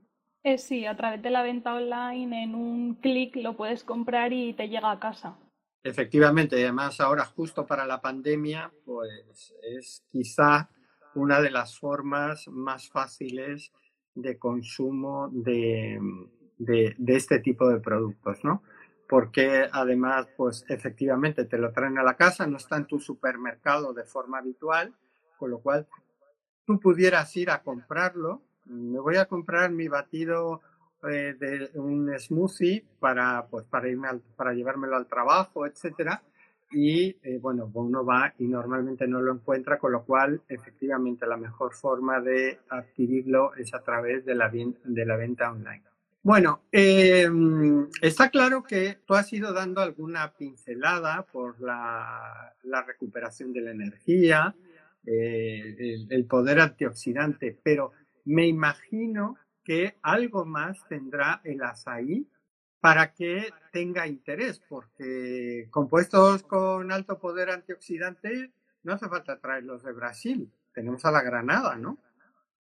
Eh, 0.47 0.57
sí, 0.57 0.85
a 0.85 0.95
través 0.95 1.21
de 1.21 1.29
la 1.29 1.43
venta 1.43 1.75
online, 1.75 2.43
en 2.43 2.55
un 2.55 2.95
clic 2.95 3.35
lo 3.35 3.57
puedes 3.57 3.83
comprar 3.83 4.31
y 4.31 4.53
te 4.53 4.69
llega 4.69 4.89
a 4.89 4.97
casa. 4.97 5.37
Efectivamente, 5.83 6.57
y 6.57 6.63
además 6.63 7.01
ahora 7.01 7.25
justo 7.25 7.65
para 7.65 7.85
la 7.85 7.99
pandemia, 7.99 8.71
pues 8.85 9.53
es 9.61 10.05
quizá 10.09 10.69
una 11.15 11.41
de 11.41 11.51
las 11.51 11.77
formas 11.77 12.47
más 12.47 12.87
fáciles 12.87 13.73
de 14.15 14.39
consumo 14.39 15.27
de, 15.33 15.99
de, 16.57 16.95
de 16.97 17.15
este 17.17 17.39
tipo 17.39 17.67
de 17.67 17.81
productos, 17.81 18.41
¿no? 18.45 18.63
Porque 19.09 19.67
además, 19.69 20.29
pues 20.37 20.63
efectivamente 20.69 21.43
te 21.43 21.57
lo 21.57 21.73
traen 21.73 21.97
a 21.97 22.03
la 22.03 22.15
casa, 22.15 22.47
no 22.47 22.55
está 22.55 22.77
en 22.77 22.87
tu 22.87 23.01
supermercado 23.01 23.91
de 23.91 24.05
forma 24.05 24.37
habitual, 24.37 24.95
con 25.37 25.51
lo 25.51 25.59
cual 25.59 25.89
tú 26.65 26.79
pudieras 26.79 27.35
ir 27.35 27.49
a 27.49 27.63
comprarlo 27.63 28.46
me 28.69 28.99
voy 28.99 29.17
a 29.17 29.25
comprar 29.25 29.71
mi 29.71 29.87
batido 29.87 30.61
eh, 31.03 31.35
de 31.39 31.69
un 31.75 32.11
smoothie 32.17 32.85
para, 32.99 33.45
pues, 33.49 33.65
para, 33.65 33.87
irme 33.87 34.07
para 34.35 34.53
llevármelo 34.53 34.95
al 34.95 35.07
trabajo, 35.07 35.65
etcétera. 35.65 36.21
Y 36.71 37.15
eh, 37.23 37.39
bueno, 37.41 37.71
uno 37.73 38.03
va 38.03 38.33
y 38.37 38.47
normalmente 38.47 39.07
no 39.07 39.21
lo 39.21 39.33
encuentra, 39.33 39.77
con 39.77 39.93
lo 39.93 40.03
cual 40.03 40.41
efectivamente 40.49 41.25
la 41.25 41.37
mejor 41.37 41.73
forma 41.73 42.19
de 42.19 42.59
adquirirlo 42.69 43.53
es 43.55 43.73
a 43.73 43.81
través 43.81 44.25
de 44.25 44.35
la, 44.35 44.49
de 44.49 45.05
la 45.05 45.15
venta 45.15 45.51
online. 45.51 45.83
Bueno, 46.27 46.63
em, 46.73 47.87
está 48.01 48.29
claro 48.29 48.61
que 48.61 48.97
tú 49.05 49.13
has 49.13 49.31
ido 49.31 49.53
dando 49.53 49.79
alguna 49.79 50.33
pincelada 50.33 51.25
por 51.31 51.61
la, 51.61 52.53
recuperación 52.85 53.53
de 53.53 53.61
la 53.61 53.71
energía, 53.71 54.53
eh, 55.05 56.05
el, 56.09 56.25
poder 56.25 56.59
antioxidante, 56.59 57.57
pero 57.63 57.93
me 58.27 58.45
imagino 58.45 59.37
que 59.63 59.95
algo 60.01 60.45
más 60.45 60.85
tendrá 60.87 61.41
el 61.45 61.63
azaí 61.63 62.27
para 62.81 63.13
que 63.13 63.49
tenga 63.71 64.05
interés, 64.05 64.59
porque 64.59 65.67
compuestos 65.71 66.43
con 66.43 66.91
alto 66.91 67.19
poder 67.19 67.49
antioxidante 67.49 68.51
no 68.83 68.93
hace 68.93 69.07
falta 69.07 69.39
traerlos 69.39 69.83
de 69.83 69.93
Brasil. 69.93 70.51
Tenemos 70.73 71.05
a 71.05 71.11
la 71.11 71.21
granada, 71.21 71.75
¿no? 71.77 71.97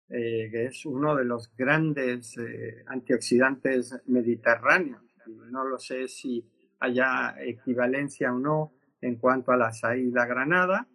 Eh, 0.10 0.50
que 0.50 0.66
es 0.68 0.86
uno 0.86 1.16
de 1.16 1.26
los 1.26 1.54
grandes 1.56 2.38
eh, 2.38 2.84
antioxidantes 2.88 4.02
mediterráneos. 4.08 5.04
No 5.28 5.66
lo 5.66 5.78
sé 5.78 6.08
si 6.08 6.44
haya 6.80 7.36
equivalencia 7.40 8.34
o 8.34 8.40
no 8.40 8.74
en 9.02 9.18
cuanto 9.18 9.52
al 9.52 9.62
azaí 9.62 10.08
y 10.08 10.12
la 10.12 10.26
granada, 10.26 10.88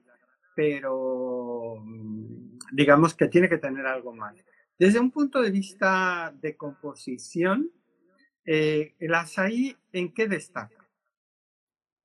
pero 0.57 1.77
mm, 1.81 2.59
digamos 2.73 3.15
que 3.15 3.29
tiene 3.29 3.49
que 3.49 3.59
tener 3.59 3.87
algo 3.87 4.13
más. 4.13 4.35
Desde 4.79 4.99
un 4.99 5.13
punto 5.13 5.41
de 5.41 5.53
vista 5.53 6.35
de 6.41 6.57
composición, 6.57 7.71
eh, 8.45 8.95
¿el 8.99 9.15
azaí 9.15 9.77
en 9.93 10.13
qué 10.13 10.27
destaca? 10.27 10.85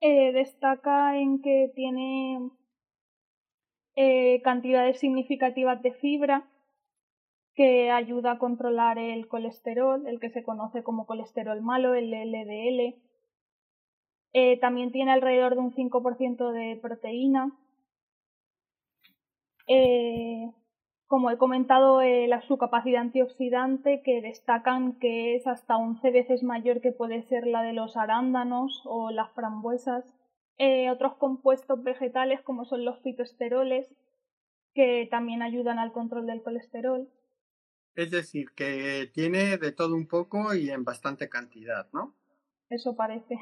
Eh, 0.01 0.31
destaca 0.33 1.17
en 1.17 1.41
que 1.41 1.71
tiene 1.75 2.51
eh, 3.95 4.41
cantidades 4.43 4.99
significativas 4.99 5.81
de 5.81 5.93
fibra 5.93 6.47
que 7.55 7.89
ayuda 7.89 8.33
a 8.33 8.39
controlar 8.39 8.99
el 8.99 9.27
colesterol, 9.27 10.07
el 10.07 10.19
que 10.19 10.29
se 10.29 10.43
conoce 10.43 10.83
como 10.83 11.07
colesterol 11.07 11.61
malo, 11.61 11.95
el 11.95 12.13
LDL. 12.13 12.95
también 14.61 14.91
tiene 14.91 15.11
alrededor 15.11 15.55
de 15.55 15.61
un 15.61 15.73
5% 15.73 16.51
de 16.51 16.79
proteína. 16.79 17.51
Como 21.09 21.31
he 21.31 21.39
comentado, 21.39 22.03
eh, 22.03 22.29
su 22.47 22.59
capacidad 22.59 23.01
antioxidante, 23.01 24.03
que 24.05 24.21
destacan 24.21 24.99
que 24.99 25.35
es 25.35 25.47
hasta 25.47 25.75
11 25.75 26.11
veces 26.11 26.43
mayor 26.43 26.81
que 26.81 26.91
puede 26.91 27.23
ser 27.23 27.47
la 27.47 27.63
de 27.63 27.73
los 27.73 27.97
arándanos 27.97 28.83
o 28.85 29.09
las 29.09 29.31
frambuesas. 29.33 30.05
Eh, 30.59 30.91
otros 30.91 31.15
compuestos 31.15 31.81
vegetales, 31.81 32.41
como 32.41 32.63
son 32.63 32.85
los 32.85 33.01
fitoesteroles, 33.01 33.87
que 34.75 35.07
también 35.09 35.41
ayudan 35.41 35.79
al 35.79 35.91
control 35.93 36.27
del 36.27 36.43
colesterol. 36.43 37.09
Es 37.95 38.11
decir, 38.11 38.51
que 38.55 39.09
tiene 39.11 39.57
de 39.57 39.71
todo 39.71 39.95
un 39.95 40.07
poco 40.07 40.53
y 40.53 40.69
en 40.69 40.83
bastante 40.83 41.27
cantidad, 41.27 41.87
¿no? 41.91 42.13
Eso 42.69 42.95
parece. 42.95 43.39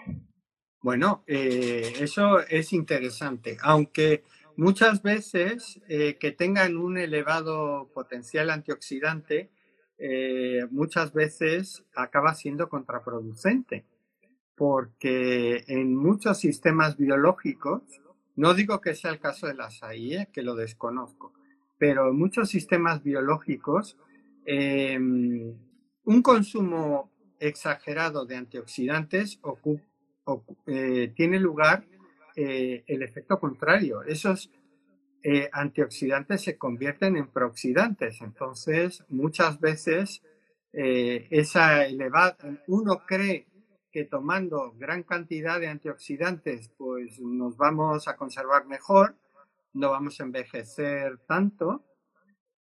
Bueno, 0.81 1.25
eh, 1.27 1.95
eso 1.99 2.39
es 2.39 2.71
interesante, 2.71 3.57
aunque 3.61 4.23
Muchas 4.57 5.03
veces 5.03 5.79
eh, 5.87 6.17
que 6.19 6.31
tengan 6.31 6.77
un 6.77 6.97
elevado 6.97 7.91
potencial 7.93 8.49
antioxidante, 8.49 9.51
eh, 9.99 10.65
muchas 10.71 11.13
veces 11.13 11.85
acaba 11.93 12.33
siendo 12.33 12.67
contraproducente, 12.67 13.85
porque 14.55 15.63
en 15.67 15.95
muchos 15.95 16.39
sistemas 16.39 16.97
biológicos, 16.97 17.83
no 18.35 18.55
digo 18.55 18.81
que 18.81 18.95
sea 18.95 19.11
el 19.11 19.19
caso 19.19 19.45
de 19.45 19.53
la 19.53 19.69
SAI, 19.69 20.29
que 20.33 20.41
lo 20.41 20.55
desconozco, 20.55 21.33
pero 21.77 22.09
en 22.09 22.17
muchos 22.17 22.49
sistemas 22.49 23.03
biológicos, 23.03 23.95
em, 24.47 25.53
un 26.03 26.21
consumo 26.23 27.11
exagerado 27.39 28.25
de 28.25 28.37
antioxidantes 28.37 29.39
eh, 30.65 31.13
tiene 31.15 31.39
lugar 31.39 31.85
eh, 32.39 32.83
el 32.85 33.01
efecto 33.01 33.39
contrario. 33.39 34.03
Esos 34.03 34.51
eh, 35.23 35.49
antioxidantes 35.51 36.43
se 36.43 36.55
convierten 36.55 37.17
en 37.17 37.29
prooxidantes. 37.29 38.21
Entonces, 38.21 39.03
muchas 39.09 39.59
veces 39.59 40.21
eh, 40.71 41.27
esa 41.31 41.87
elevada, 41.87 42.37
uno 42.67 43.01
cree 43.07 43.47
que 43.91 44.03
tomando 44.03 44.71
gran 44.77 45.01
cantidad 45.01 45.59
de 45.59 45.67
antioxidantes, 45.67 46.69
pues 46.77 47.19
nos 47.19 47.57
vamos 47.57 48.07
a 48.07 48.15
conservar 48.15 48.67
mejor, 48.67 49.15
no 49.73 49.89
vamos 49.89 50.19
a 50.19 50.23
envejecer 50.23 51.17
tanto, 51.27 51.85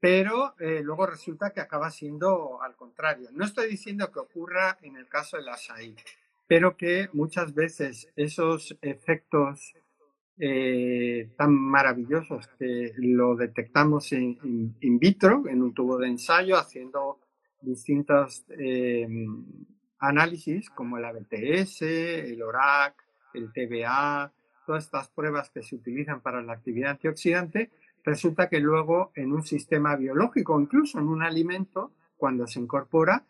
pero 0.00 0.54
luego 0.58 1.06
resulta 1.06 1.50
que 1.54 1.60
acaba 1.60 1.90
siendo 1.90 2.60
al 2.60 2.76
contrario. 2.76 3.30
No 3.32 3.46
estoy 3.46 3.70
diciendo 3.70 4.12
que 4.12 4.18
ocurra 4.18 4.76
en 4.82 4.96
el 4.96 5.08
caso 5.08 5.38
del 5.38 5.48
açaí, 5.48 5.96
pero 6.52 6.76
que 6.76 7.08
muchas 7.14 7.54
veces 7.54 8.12
esos 8.14 8.76
efectos 8.82 9.72
eh, 10.38 11.30
tan 11.38 11.54
maravillosos 11.54 12.46
que 12.58 12.92
lo 12.98 13.34
detectamos 13.36 14.12
in, 14.12 14.76
vitro, 14.98 15.44
en 15.48 15.62
un 15.62 15.72
tubo 15.72 15.96
de 15.96 16.08
ensayo, 16.08 16.58
haciendo 16.58 17.20
distintos 17.62 18.44
eh, 18.50 19.08
análisis 19.98 20.68
como 20.68 20.98
el 20.98 21.06
ABTS, 21.06 21.80
el 21.80 22.42
ORAC, 22.42 22.96
el 23.32 23.50
TBA, 23.50 24.30
todas 24.66 24.84
estas 24.84 25.08
pruebas 25.08 25.48
que 25.48 25.62
se 25.62 25.74
utilizan 25.74 26.20
para 26.20 26.42
la 26.42 26.52
actividad 26.52 26.90
antioxidante, 26.90 27.70
resulta 28.04 28.50
que 28.50 28.60
luego 28.60 29.10
en 29.14 29.32
un 29.32 29.42
sistema 29.42 29.96
biológico, 29.96 30.60
incluso 30.60 30.98
en 30.98 31.08
un 31.08 31.22
alimento, 31.22 31.92
cuando 32.18 32.46
se 32.46 32.60
incorpora, 32.60 33.24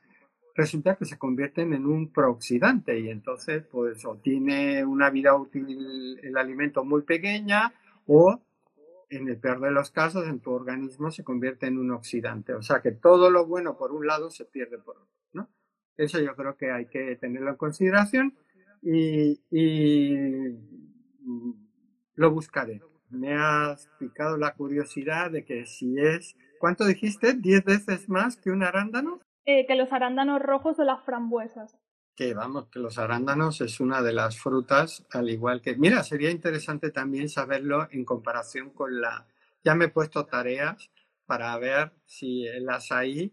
resulta 0.55 0.97
que 0.97 1.05
se 1.05 1.19
convierten 1.19 1.73
en 1.73 1.87
un 1.87 2.13
prooxidante 2.13 2.99
y 2.99 3.09
entonces 3.09 3.65
pues 3.71 4.05
o 4.05 4.17
tiene 4.17 4.85
una 4.85 5.11
vida 5.11 5.35
útil 5.35 6.19
el 6.23 6.37
alimento 6.37 6.85
muy 6.85 7.03
pequeña 7.03 7.73
o 8.07 8.41
en 9.09 9.29
el 9.29 9.39
peor 9.39 9.61
de 9.61 9.71
los 9.71 9.91
casos 9.91 10.27
en 10.27 10.41
tu 10.41 10.53
organismo 10.53 11.11
se 11.11 11.25
convierte 11.25 11.67
en 11.67 11.79
un 11.79 11.91
oxidante. 11.93 12.55
O 12.55 12.63
sea 12.63 12.81
que 12.81 12.93
todo 12.93 13.31
lo 13.31 13.47
bueno 13.47 13.77
por 13.77 13.93
un 13.93 14.07
lado 14.07 14.31
se 14.31 14.45
pierde 14.45 14.79
por 14.79 14.97
otro. 14.97 15.09
¿no? 15.33 15.51
Eso 15.97 16.19
yo 16.21 16.35
creo 16.35 16.57
que 16.57 16.71
hay 16.71 16.87
que 16.87 17.17
tenerlo 17.17 17.51
en 17.51 17.57
consideración 17.57 18.35
y, 18.81 19.43
y 19.51 20.57
lo 22.15 22.31
buscaré. 22.31 22.81
Me 23.11 23.35
has 23.35 23.89
picado 23.99 24.39
la 24.39 24.55
curiosidad 24.55 25.31
de 25.31 25.45
que 25.45 25.67
si 25.67 25.99
es, 25.99 26.35
¿cuánto 26.59 26.87
dijiste? 26.87 27.35
¿Diez 27.35 27.63
veces 27.65 28.09
más 28.09 28.37
que 28.37 28.51
un 28.51 28.63
arándano? 28.63 29.21
Eh, 29.45 29.67
que 29.67 29.75
los 29.75 29.93
arándanos 29.93 30.41
rojos 30.41 30.79
o 30.79 30.85
las 30.85 31.03
frambuesas. 31.03 31.77
Que 32.15 32.35
vamos, 32.35 32.69
que 32.69 32.79
los 32.79 32.99
arándanos 32.99 33.61
es 33.61 33.81
una 33.81 34.03
de 34.03 34.13
las 34.13 34.39
frutas, 34.39 35.05
al 35.11 35.31
igual 35.31 35.61
que. 35.61 35.77
Mira, 35.77 36.05
sería 36.05 36.31
interesante 36.31 36.91
también 36.91 37.29
saberlo 37.29 37.89
en 37.91 38.05
comparación 38.05 38.71
con 38.71 39.01
la. 39.01 39.27
Ya 39.65 39.75
me 39.75 39.87
he 39.87 39.89
puesto 39.89 40.27
tareas 40.27 40.91
para 41.27 41.57
ver 41.59 41.93
si 42.05 42.47
el 42.47 42.69
azaí 42.69 43.33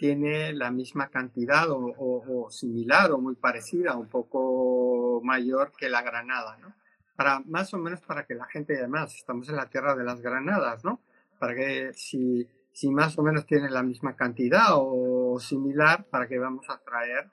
tiene 0.00 0.54
la 0.54 0.70
misma 0.70 1.10
cantidad 1.10 1.66
o, 1.68 2.48
similar 2.50 3.12
o 3.12 3.18
muy 3.18 3.34
parecida, 3.34 3.96
un 3.96 4.08
poco 4.08 5.20
mayor 5.22 5.72
que 5.76 5.90
la 5.90 6.00
granada, 6.00 6.56
¿no? 6.56 6.74
Para 7.16 7.40
más 7.40 7.74
o 7.74 7.76
menos 7.76 8.00
para 8.00 8.24
que 8.24 8.34
la 8.34 8.46
gente, 8.46 8.78
además, 8.78 9.14
estamos 9.14 9.46
en 9.50 9.56
la 9.56 9.68
tierra 9.68 9.94
de 9.94 10.04
las 10.04 10.22
granadas, 10.22 10.84
¿no? 10.84 11.02
Para 11.38 11.54
que 11.54 11.92
si, 11.92 12.48
si 12.72 12.90
más 12.90 13.18
o 13.18 13.22
menos 13.22 13.46
tiene 13.46 13.68
la 13.70 13.82
misma 13.82 14.16
cantidad 14.16 14.68
o 14.72 15.38
similar, 15.40 16.04
para 16.10 16.28
que 16.28 16.38
vamos 16.38 16.68
a 16.68 16.78
traer 16.78 17.30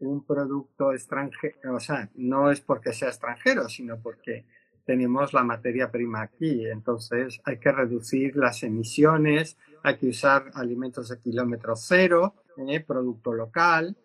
un 0.00 0.24
producto 0.24 0.92
extranjero, 0.92 1.74
o 1.74 1.80
sea, 1.80 2.10
no 2.14 2.50
es 2.50 2.60
porque 2.60 2.92
sea 2.92 3.08
extranjero, 3.08 3.68
sino 3.68 3.98
porque 4.00 4.44
tenemos 4.84 5.32
la 5.32 5.42
materia 5.42 5.90
prima 5.90 6.22
aquí. 6.22 6.66
Entonces 6.66 7.40
hay 7.44 7.58
que 7.58 7.72
reducir 7.72 8.36
las 8.36 8.62
emisiones, 8.62 9.56
hay 9.82 9.96
que 9.96 10.08
usar 10.08 10.50
alimentos 10.54 11.08
de 11.08 11.18
kilómetro 11.18 11.74
cero, 11.76 12.34
eh, 12.68 12.80
producto 12.80 13.32
local, 13.32 13.96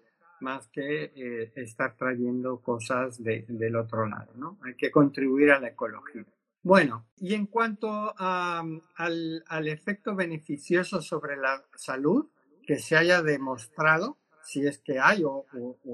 más 0.42 0.68
que 0.68 1.12
eh, 1.16 1.52
estar 1.56 1.96
trayendo 1.98 2.62
cosas 2.62 3.22
del 3.22 3.76
otro 3.76 4.08
lado. 4.08 4.32
¿no? 4.36 4.58
Hay 4.64 4.76
que 4.76 4.92
contribuir 4.92 5.52
a 5.52 5.60
la 5.60 5.70
ecología. 5.70 6.26
Bueno, 6.62 7.08
y 7.16 7.36
en 7.36 7.46
cuanto 7.46 8.14
al, 8.18 9.44
al 9.48 9.68
efecto 9.68 10.16
beneficioso 10.16 11.02
sobre 11.02 11.38
la 11.38 11.64
salud 11.76 12.30
que 12.68 12.78
se 12.80 12.98
haya 12.98 13.22
demostrado, 13.22 14.18
si 14.44 14.66
es 14.66 14.80
que 14.80 15.00
hay 15.00 15.24
o, 15.24 15.46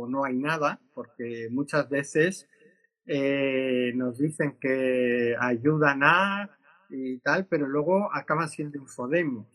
no 0.08 0.24
hay 0.24 0.36
nada, 0.36 0.82
porque 0.94 1.50
muchas 1.52 1.90
veces 1.90 2.48
eh, 3.06 3.92
nos 3.96 4.18
dicen 4.18 4.58
que 4.60 5.36
ayudan 5.40 6.04
a 6.04 6.50
y 6.90 7.18
tal, 7.20 7.46
pero 7.48 7.68
luego 7.68 8.14
acaban 8.14 8.50
siendo 8.50 8.78
infodemios, 8.78 9.48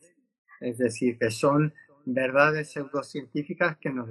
es 0.60 0.78
decir, 0.78 1.18
que 1.18 1.30
son 1.30 1.72
verdades 2.04 2.72
pseudocientíficas 2.72 3.78
que 3.78 3.90
nos... 3.90 4.08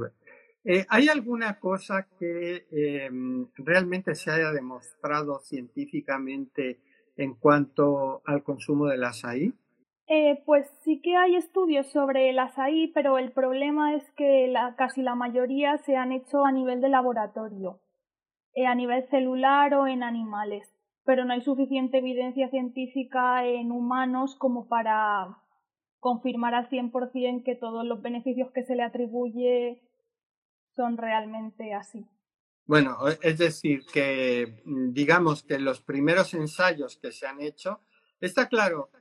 Eh, 0.63 0.86
¿Hay 0.89 1.08
alguna 1.08 1.60
cosa 1.60 2.08
que 2.20 2.68
em, 2.72 3.48
realmente 3.56 4.15
se 4.15 4.32
haya 4.32 4.51
demostrado 4.51 5.39
científicamente 5.39 6.79
en 7.19 7.35
cuanto 7.35 8.21
al 8.25 8.43
consumo 8.43 8.88
del 8.88 9.03
azaí? 9.03 9.53
Eh, 10.07 10.41
pues 10.45 10.67
sí 10.83 11.01
que 11.01 11.17
hay 11.17 11.35
estudios 11.35 11.85
sobre 11.91 12.29
el 12.29 12.39
azaí, 12.39 12.88
pero 12.93 13.17
el 13.17 13.31
problema 13.31 13.93
es 13.93 14.09
que 14.13 14.51
casi 14.77 15.03
la 15.03 15.15
mayoría 15.15 15.77
se 15.79 15.97
han 15.97 16.13
hecho 16.13 16.45
a 16.45 16.51
nivel 16.51 16.81
de 16.81 16.89
laboratorio, 16.89 17.81
eh, 18.55 18.65
a 18.65 18.73
nivel 18.73 19.07
celular 19.09 19.73
o 19.75 19.86
en 19.86 20.01
animales, 20.01 20.73
pero 21.03 21.25
no 21.25 21.34
hay 21.34 21.41
suficiente 21.41 21.97
evidencia 21.97 22.49
científica 22.49 23.45
en 23.45 23.71
humanos 23.71 24.36
como 24.36 24.67
para 24.67 25.38
confirmar 25.99 26.55
al 26.55 26.69
100% 26.69 27.43
que 27.43 27.55
todos 27.55 27.86
los 27.86 28.01
beneficios 28.01 28.49
que 28.51 28.63
se 28.63 28.75
le 28.75 28.84
atribuye 28.84 29.84
son 30.75 30.97
realmente 30.97 31.73
así. 31.73 32.08
Bueno, 32.69 32.99
es 33.23 33.39
decir, 33.39 33.84
que 33.91 34.62
mm, 34.63 34.93
digamos 34.93 35.41
que 35.41 35.58
los 35.58 35.82
primeros 35.82 36.36
ensayos 36.36 36.99
que 37.01 37.12
se 37.12 37.25
han 37.25 37.41
hecho, 37.41 37.82
está 38.21 38.47
claro, 38.47 38.91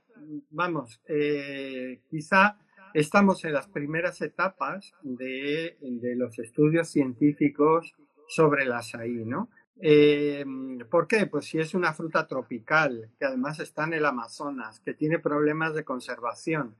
vamos, 0.49 0.99
eh, 1.07 2.01
quizá 2.09 2.57
estamos 2.95 3.45
en 3.45 3.53
las 3.53 3.67
primeras 3.67 4.21
etapas 4.21 4.91
de, 5.03 5.77
los 6.17 6.39
estudios 6.39 6.89
científicos 6.89 7.93
sobre 8.27 8.63
el 8.63 8.71
azaí, 8.71 9.23
¿no? 9.23 9.51
Eh, 9.79 10.43
¿Por 10.89 11.07
qué? 11.07 11.27
Pues 11.27 11.45
si 11.45 11.59
es 11.59 11.75
una 11.75 11.93
fruta 11.93 12.25
tropical, 12.25 13.11
que 13.19 13.25
además 13.25 13.59
está 13.59 13.83
en 13.83 13.93
el 13.93 14.05
Amazonas, 14.07 14.79
que 14.79 14.95
tiene 14.95 15.19
problemas 15.19 15.75
de 15.75 15.83
conservación 15.85 16.75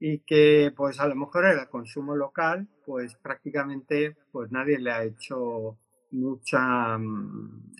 y 0.00 0.20
que 0.20 0.72
pues 0.74 0.98
a 0.98 1.06
lo 1.08 1.14
mejor 1.14 1.44
el 1.44 1.68
consumo 1.68 2.16
local, 2.16 2.68
pues 2.86 3.16
prácticamente 3.16 4.16
pues 4.32 4.50
nadie 4.50 4.78
le 4.78 4.92
ha 4.92 5.04
hecho 5.04 5.76
mucha, 6.12 6.98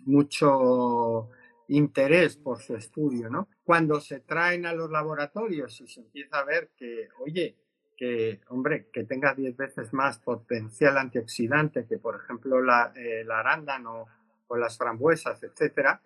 mucho 0.05 1.31
interés 1.69 2.37
por 2.37 2.61
su 2.61 2.77
estudio, 2.77 3.31
¿no? 3.31 3.49
Cuando 3.65 4.01
se 4.01 4.21
traen 4.21 4.67
a 4.67 4.75
los 4.75 4.91
laboratorios 4.91 5.81
y 5.81 5.87
se 5.87 6.01
empieza 6.01 6.39
a 6.39 6.45
ver 6.45 6.71
que, 6.77 7.09
oye, 7.21 7.57
que, 7.97 8.41
hombre, 8.49 8.89
que 8.93 9.05
tenga 9.05 9.35
10 9.35 9.57
veces 9.57 9.93
más 9.93 10.19
potencial 10.19 10.99
antioxidante 10.99 11.87
que, 11.87 11.99
por 11.99 12.17
ejemplo, 12.17 12.61
la, 12.61 12.93
el 12.97 13.31
arándano 13.31 14.07
o 14.49 14.57
las 14.57 14.77
frambuesas, 14.77 15.43
etcétera, 15.43 16.03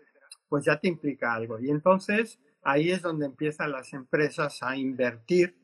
pues 0.48 0.64
ya 0.64 0.78
te 0.78 0.88
implica 0.88 1.34
algo. 1.34 1.58
Y 1.58 1.70
entonces 1.70 2.38
ahí 2.62 2.90
es 2.90 3.02
donde 3.02 3.26
empiezan 3.26 3.72
las 3.72 3.92
empresas 3.92 4.62
a 4.62 4.76
invertir 4.76 5.56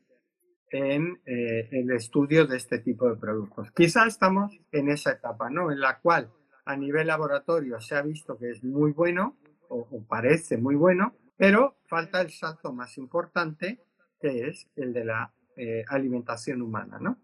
en 0.71 1.21
eh, 1.25 1.69
el 1.71 1.91
estudio 1.91 2.47
de 2.47 2.57
este 2.57 2.79
tipo 2.79 3.07
de 3.07 3.15
productos. 3.15 3.71
Quizá 3.71 4.07
estamos 4.07 4.59
en 4.71 4.89
esa 4.89 5.11
etapa, 5.11 5.49
¿no? 5.49 5.71
En 5.71 5.79
la 5.79 5.99
cual 5.99 6.31
a 6.65 6.75
nivel 6.75 7.07
laboratorio 7.07 7.79
se 7.79 7.95
ha 7.95 8.01
visto 8.01 8.37
que 8.37 8.51
es 8.51 8.63
muy 8.63 8.91
bueno, 8.91 9.37
o, 9.69 10.03
parece 10.07 10.57
muy 10.57 10.75
bueno, 10.75 11.13
pero 11.35 11.77
falta 11.85 12.21
el 12.21 12.29
salto 12.29 12.71
más 12.73 12.97
importante, 12.97 13.79
que 14.19 14.47
es 14.47 14.69
el 14.75 14.93
de 14.93 15.05
la 15.05 15.33
eh, 15.55 15.83
alimentación 15.87 16.61
humana, 16.61 16.99
¿no? 16.99 17.17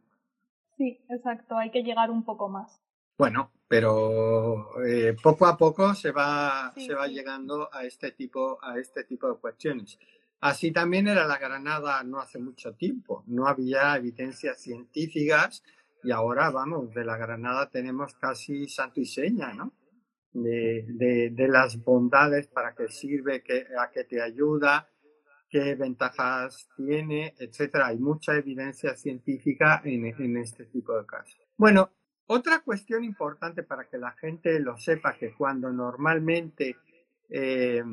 Sí, 0.78 1.00
exacto, 1.10 1.58
hay 1.58 1.72
que 1.72 1.84
llegar 1.84 2.10
un 2.10 2.24
poco 2.24 2.50
más. 2.50 2.82
Bueno, 3.18 3.52
pero 3.68 4.82
eh, 4.84 5.16
poco 5.22 5.46
a 5.46 5.58
poco 5.58 5.94
se 5.94 6.12
va, 6.12 6.74
se 6.78 6.94
va 6.94 7.08
llegando 7.08 7.70
a 7.72 7.84
este, 7.84 8.12
tipo, 8.12 8.58
a 8.64 8.80
este 8.80 9.04
tipo 9.04 9.30
de 9.30 9.38
cuestiones. 9.40 10.00
Así 10.42 10.72
también 10.72 11.08
era 11.08 11.28
la 11.28 11.38
Granada 11.38 12.02
no 12.04 12.20
hace 12.20 12.40
mucho 12.40 12.74
tiempo, 12.74 13.24
no 13.28 13.46
había 13.46 13.98
evidencias 13.98 14.62
científicas 14.62 15.64
y 16.04 16.12
ahora, 16.12 16.50
vamos, 16.50 16.94
de 16.94 17.04
la 17.04 17.18
Granada 17.18 17.70
tenemos 17.70 18.14
casi 18.16 18.68
santo 18.68 19.02
y 19.02 19.06
seña, 19.06 19.54
¿no? 19.54 19.74
de, 20.34 21.32
de, 21.32 21.48
las 21.48 21.84
bondades, 21.84 22.48
para 22.48 22.74
qué 22.76 22.88
sirve, 22.88 23.42
qué, 23.42 23.68
a 23.78 23.90
qué 23.90 24.04
te 24.04 24.22
ayuda, 24.22 24.88
qué 25.50 25.76
ventajas 25.76 26.70
tiene, 26.76 27.34
etcétera. 27.38 27.88
Hay 27.88 27.98
mucha 27.98 28.36
evidencia 28.36 28.96
científica 28.96 29.82
en, 29.84 30.06
en 30.06 30.38
este 30.38 30.66
tipo 30.66 30.96
de 30.98 31.06
casos. 31.06 31.38
Bueno, 31.58 31.92
otra 32.28 32.60
cuestión 32.60 33.04
importante 33.04 33.64
para 33.64 33.88
que 33.88 33.98
la 33.98 34.12
gente 34.12 34.60
lo 34.60 34.78
sepa, 34.78 35.18
que 35.18 35.34
cuando 35.34 35.72
normalmente 35.72 36.78
eh, 37.30 37.84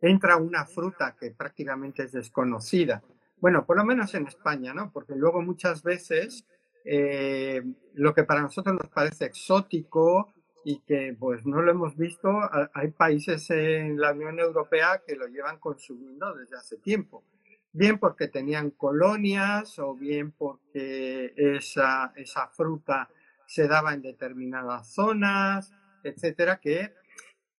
entra 0.00 0.36
una 0.36 0.66
fruta 0.66 1.16
que 1.18 1.30
prácticamente 1.30 2.02
es 2.02 2.12
desconocida, 2.12 3.02
bueno, 3.38 3.66
por 3.66 3.76
lo 3.76 3.84
menos 3.84 4.14
en 4.14 4.26
España, 4.26 4.72
¿no? 4.72 4.90
Porque 4.90 5.14
luego 5.14 5.42
muchas 5.42 5.82
veces 5.82 6.46
eh, 6.86 7.62
lo 7.94 8.14
que 8.14 8.24
para 8.24 8.42
nosotros 8.42 8.76
nos 8.80 8.90
parece 8.90 9.26
exótico 9.26 10.32
y 10.64 10.80
que 10.80 11.16
pues 11.18 11.44
no 11.44 11.62
lo 11.62 11.70
hemos 11.70 11.96
visto. 11.96 12.40
Hay 12.74 12.88
países 12.92 13.50
en 13.50 14.00
la 14.00 14.12
Unión 14.12 14.38
Europea 14.38 15.02
que 15.06 15.16
lo 15.16 15.26
llevan 15.26 15.58
consumiendo 15.58 16.34
desde 16.34 16.56
hace 16.56 16.76
tiempo, 16.78 17.24
bien 17.72 17.98
porque 17.98 18.28
tenían 18.28 18.70
colonias 18.70 19.78
o 19.78 19.94
bien 19.94 20.32
porque 20.32 21.34
esa, 21.36 22.12
esa 22.16 22.48
fruta 22.48 23.08
se 23.46 23.68
daba 23.68 23.94
en 23.94 24.02
determinadas 24.02 24.92
zonas, 24.92 25.72
etcétera, 26.02 26.60
que 26.60 26.94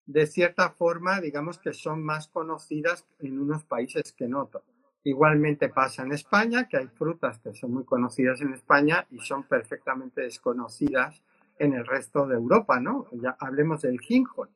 de 0.06 0.26
cierta 0.26 0.70
forma, 0.70 1.20
digamos 1.20 1.58
que 1.58 1.74
son 1.74 2.02
más 2.02 2.28
conocidas 2.28 3.06
en 3.18 3.38
unos 3.38 3.64
países 3.64 4.12
que 4.12 4.24
en 4.24 4.34
otros. 4.34 4.64
Igualmente 5.08 5.70
pasa 5.70 6.02
en 6.02 6.12
España, 6.12 6.68
que 6.68 6.76
hay 6.76 6.88
frutas 6.88 7.38
que 7.38 7.54
son 7.54 7.72
muy 7.72 7.84
conocidas 7.86 8.42
en 8.42 8.52
España 8.52 9.06
y 9.10 9.18
son 9.20 9.44
perfectamente 9.44 10.20
desconocidas 10.20 11.22
en 11.58 11.72
el 11.72 11.86
resto 11.86 12.26
de 12.26 12.34
Europa, 12.34 12.78
¿no? 12.78 13.06
Ya 13.12 13.34
hablemos 13.40 13.80
del 13.80 14.00
ginjo, 14.00 14.48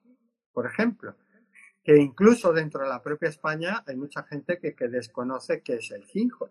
por 0.52 0.66
ejemplo, 0.66 1.16
que 1.82 1.96
incluso 1.96 2.52
dentro 2.52 2.82
de 2.82 2.90
la 2.90 3.02
propia 3.02 3.30
España 3.30 3.82
hay 3.86 3.96
mucha 3.96 4.24
gente 4.24 4.58
que, 4.58 4.88
desconoce 4.88 5.62
qué 5.62 5.76
es 5.76 5.90
el 5.90 6.04
ginjo. 6.04 6.50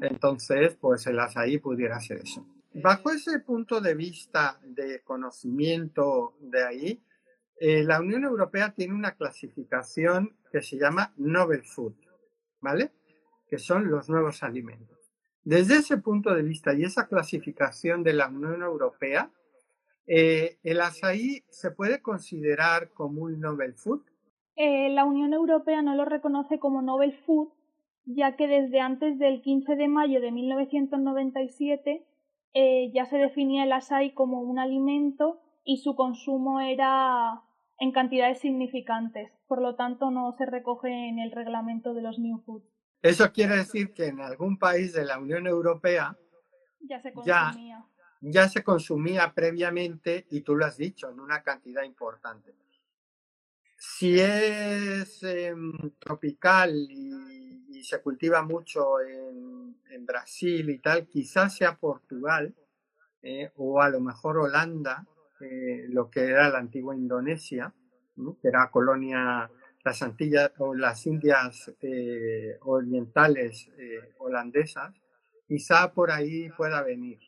Entonces, 0.00 0.76
pues 0.78 1.06
el 1.06 1.18
azaí 1.18 1.56
pudiera 1.56 1.98
ser 2.00 2.18
eso. 2.18 2.46
bajo 2.74 3.10
ese 3.10 3.38
punto 3.38 3.80
de 3.80 3.94
vista 3.94 4.60
de 4.64 5.00
conocimiento 5.00 6.36
de 6.40 6.62
ahí, 6.62 7.02
eh, 7.58 7.84
la 7.84 8.00
Unión 8.00 8.24
Europea 8.24 8.74
tiene 8.74 8.92
una 8.92 9.12
clasificación 9.12 10.36
que 10.52 10.60
se 10.60 10.76
llama 10.76 11.14
Novel 11.16 11.64
Food, 11.64 11.94
¿vale? 12.60 12.92
Que 13.54 13.60
son 13.60 13.88
los 13.88 14.08
nuevos 14.08 14.42
alimentos. 14.42 14.98
Desde 15.44 15.76
ese 15.76 15.96
punto 15.98 16.34
de 16.34 16.42
vista 16.42 16.74
y 16.74 16.82
esa 16.82 17.06
clasificación 17.06 18.02
de 18.02 18.12
la 18.12 18.26
Unión 18.26 18.62
Europea, 18.62 19.30
eh, 20.08 20.58
¿el 20.64 20.80
azaí 20.80 21.44
se 21.50 21.70
puede 21.70 22.02
considerar 22.02 22.90
como 22.90 23.22
un 23.22 23.38
novel 23.38 23.74
food? 23.74 24.02
Eh, 24.56 24.88
la 24.88 25.04
Unión 25.04 25.32
Europea 25.32 25.82
no 25.82 25.94
lo 25.94 26.04
reconoce 26.04 26.58
como 26.58 26.82
novel 26.82 27.12
food, 27.24 27.50
ya 28.06 28.34
que 28.34 28.48
desde 28.48 28.80
antes 28.80 29.20
del 29.20 29.40
15 29.40 29.76
de 29.76 29.86
mayo 29.86 30.20
de 30.20 30.32
1997 30.32 32.04
eh, 32.54 32.90
ya 32.92 33.06
se 33.06 33.18
definía 33.18 33.62
el 33.62 33.72
açaí 33.72 34.14
como 34.14 34.40
un 34.40 34.58
alimento 34.58 35.38
y 35.62 35.76
su 35.76 35.94
consumo 35.94 36.58
era 36.58 37.44
en 37.78 37.92
cantidades 37.92 38.40
significantes. 38.40 39.30
Por 39.46 39.62
lo 39.62 39.76
tanto, 39.76 40.10
no 40.10 40.32
se 40.32 40.44
recoge 40.44 40.88
en 41.08 41.20
el 41.20 41.30
reglamento 41.30 41.94
de 41.94 42.02
los 42.02 42.18
New 42.18 42.38
Foods. 42.38 42.73
Eso 43.04 43.30
quiere 43.30 43.58
decir 43.58 43.92
que 43.92 44.06
en 44.06 44.18
algún 44.22 44.58
país 44.58 44.94
de 44.94 45.04
la 45.04 45.18
Unión 45.18 45.46
Europea 45.46 46.16
ya 46.80 46.98
se 47.02 47.12
consumía. 47.12 47.84
Ya, 48.22 48.48
se 48.48 48.64
consumía 48.64 49.30
previamente 49.34 50.26
y 50.30 50.40
tú 50.40 50.56
lo 50.56 50.64
has 50.64 50.78
dicho, 50.78 51.10
en 51.10 51.20
una 51.20 51.42
cantidad 51.42 51.82
importante. 51.82 52.54
Si 53.76 54.18
es 54.18 55.22
em, 55.22 55.74
tropical 55.98 56.74
y, 56.74 57.82
se 57.82 58.00
cultiva 58.00 58.42
mucho 58.42 58.98
en, 59.02 59.76
Brasil 60.06 60.70
y 60.70 60.78
tal, 60.78 61.06
quizás 61.06 61.56
sea 61.56 61.76
Portugal 61.76 62.54
eh, 63.22 63.52
o 63.56 63.80
a 63.82 63.90
lo 63.90 64.00
mejor 64.00 64.38
Holanda, 64.38 65.06
eh, 65.40 65.86
lo 65.88 66.10
que 66.10 66.24
era 66.24 66.48
la 66.48 66.58
antigua 66.58 66.96
Indonesia, 66.96 67.72
que 68.40 68.48
era 68.48 68.70
colonia, 68.70 69.50
las 69.84 70.02
Antillas 70.02 70.52
o 70.58 70.74
las 70.74 71.06
Indias 71.06 71.70
eh, 71.82 72.56
orientales 72.62 73.70
holandesas, 74.18 74.94
quizá 75.46 75.92
por 75.92 76.10
ahí 76.10 76.48
pueda 76.50 76.82
venir. 76.82 77.20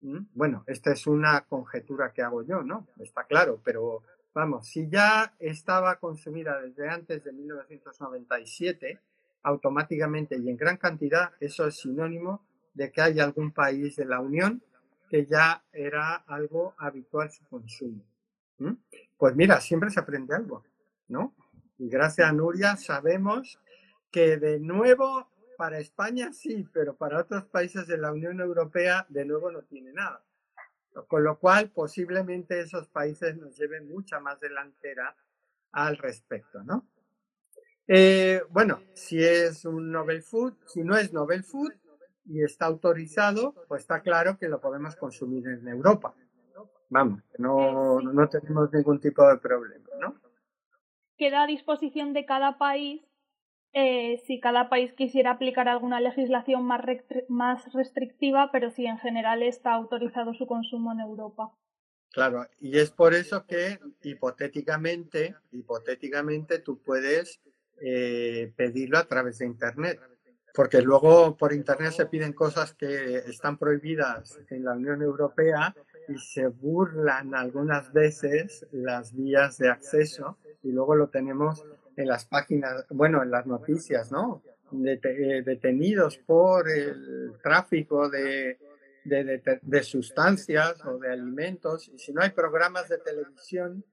Bueno, 0.00 0.62
esta 0.68 0.92
es 0.92 1.06
una 1.06 1.40
conjetura 1.42 2.12
que 2.12 2.22
hago 2.22 2.42
yo, 2.42 2.62
¿no? 2.62 2.86
Está 3.00 3.24
claro, 3.24 3.60
pero 3.64 4.02
vamos, 4.32 4.68
si 4.68 4.88
ya 4.88 5.34
estaba 5.40 5.96
consumida 5.96 6.60
desde 6.60 6.88
antes 6.88 7.24
de 7.24 7.32
1997, 7.32 9.00
automáticamente 9.42 10.36
y 10.36 10.48
en 10.48 10.56
gran 10.56 10.76
cantidad, 10.76 11.32
eso 11.40 11.66
es 11.66 11.76
sinónimo 11.76 12.44
de 12.74 12.92
que 12.92 13.00
hay 13.00 13.18
algún 13.18 13.50
país 13.50 13.96
de 13.96 14.04
la 14.04 14.20
Unión 14.20 14.62
que 15.10 15.26
ya 15.26 15.64
era 15.72 16.14
algo 16.14 16.74
habitual 16.78 17.30
su 17.30 17.44
consumo. 17.46 18.04
Pues 19.16 19.34
mira, 19.34 19.60
siempre 19.60 19.90
se 19.90 20.00
aprende 20.00 20.34
algo, 20.34 20.64
¿no? 21.08 21.34
Y 21.78 21.88
gracias 21.88 22.28
a 22.28 22.32
Nuria 22.32 22.76
sabemos 22.76 23.60
que 24.10 24.36
de 24.36 24.58
nuevo 24.58 25.30
para 25.56 25.78
España 25.78 26.32
sí, 26.32 26.66
pero 26.72 26.96
para 26.96 27.20
otros 27.20 27.44
países 27.46 27.86
de 27.86 27.98
la 27.98 28.12
Unión 28.12 28.40
Europea 28.40 29.06
de 29.08 29.24
nuevo 29.24 29.50
no 29.50 29.62
tiene 29.62 29.92
nada. 29.92 30.24
Con 31.06 31.22
lo 31.22 31.38
cual 31.38 31.70
posiblemente 31.70 32.60
esos 32.60 32.88
países 32.88 33.36
nos 33.36 33.56
lleven 33.56 33.88
mucha 33.88 34.18
más 34.18 34.40
delantera 34.40 35.16
al 35.72 35.96
respecto, 35.98 36.62
¿no? 36.64 36.88
Eh, 37.86 38.42
bueno, 38.50 38.82
si 38.94 39.22
es 39.22 39.64
un 39.64 39.90
novel 39.90 40.22
food, 40.22 40.54
si 40.66 40.82
no 40.82 40.96
es 40.96 41.12
novel 41.12 41.44
food 41.44 41.72
y 42.26 42.42
está 42.42 42.66
autorizado, 42.66 43.54
pues 43.68 43.82
está 43.82 44.00
claro 44.02 44.36
que 44.36 44.48
lo 44.48 44.60
podemos 44.60 44.96
consumir 44.96 45.46
en 45.48 45.66
Europa. 45.68 46.14
Vamos, 46.90 47.22
no, 47.38 48.00
no 48.00 48.28
tenemos 48.28 48.72
ningún 48.72 49.00
tipo 49.00 49.26
de 49.28 49.38
problema, 49.38 49.88
¿no? 50.00 50.27
Queda 51.18 51.42
a 51.42 51.46
disposición 51.46 52.12
de 52.14 52.24
cada 52.24 52.56
país 52.56 53.02
eh, 53.74 54.22
si 54.26 54.40
cada 54.40 54.70
país 54.70 54.92
quisiera 54.94 55.32
aplicar 55.32 55.68
alguna 55.68 56.00
legislación 56.00 56.64
más, 56.64 56.80
más 57.28 57.72
restrictiva, 57.72 58.50
pero 58.50 58.70
si 58.70 58.86
en 58.86 58.98
general 58.98 59.42
está 59.42 59.74
autorizado 59.74 60.32
su 60.32 60.46
consumo 60.46 60.92
en 60.92 61.00
Europa. 61.00 61.52
Claro, 62.10 62.46
y 62.58 62.78
es 62.78 62.90
por 62.90 63.14
eso 63.14 63.44
que 63.46 63.78
hipotéticamente, 64.02 65.34
hipotéticamente 65.52 66.60
tú 66.60 66.82
puedes 66.82 67.40
eh, 67.80 68.52
pedirlo 68.56 68.98
a 68.98 69.06
través 69.06 69.38
de 69.38 69.46
Internet. 69.46 70.00
Porque 70.54 70.80
luego 70.80 71.36
por 71.36 71.52
Internet 71.52 71.92
se 71.92 72.06
piden 72.06 72.32
cosas 72.32 72.74
que 72.74 73.18
están 73.18 73.58
prohibidas 73.58 74.40
en 74.50 74.64
la 74.64 74.72
Unión 74.72 75.02
Europea 75.02 75.76
y 76.08 76.18
se 76.18 76.48
burlan 76.48 77.34
algunas 77.34 77.92
veces 77.92 78.66
las 78.72 79.14
vías 79.14 79.58
de 79.58 79.68
acceso 79.68 80.38
y 80.62 80.72
luego 80.72 80.94
lo 80.94 81.08
tenemos 81.08 81.64
en 81.96 82.06
las 82.06 82.24
páginas, 82.26 82.86
bueno, 82.90 83.22
en 83.22 83.30
las 83.30 83.46
noticias, 83.46 84.12
¿no? 84.12 84.42
Eh, 84.72 85.42
detenidos 85.44 86.18
por 86.18 86.68
el 86.68 87.32
tráfico 87.42 88.08
de, 88.10 88.58
de, 89.04 89.60
de, 89.62 89.82
sustancias 89.82 90.84
o 90.84 90.98
de 90.98 91.10
alimentos. 91.10 91.88
Y 91.88 91.98
si 91.98 92.12
no 92.12 92.20
hay 92.22 92.30
programas 92.30 92.88
de 92.88 92.98
televisión 92.98 93.84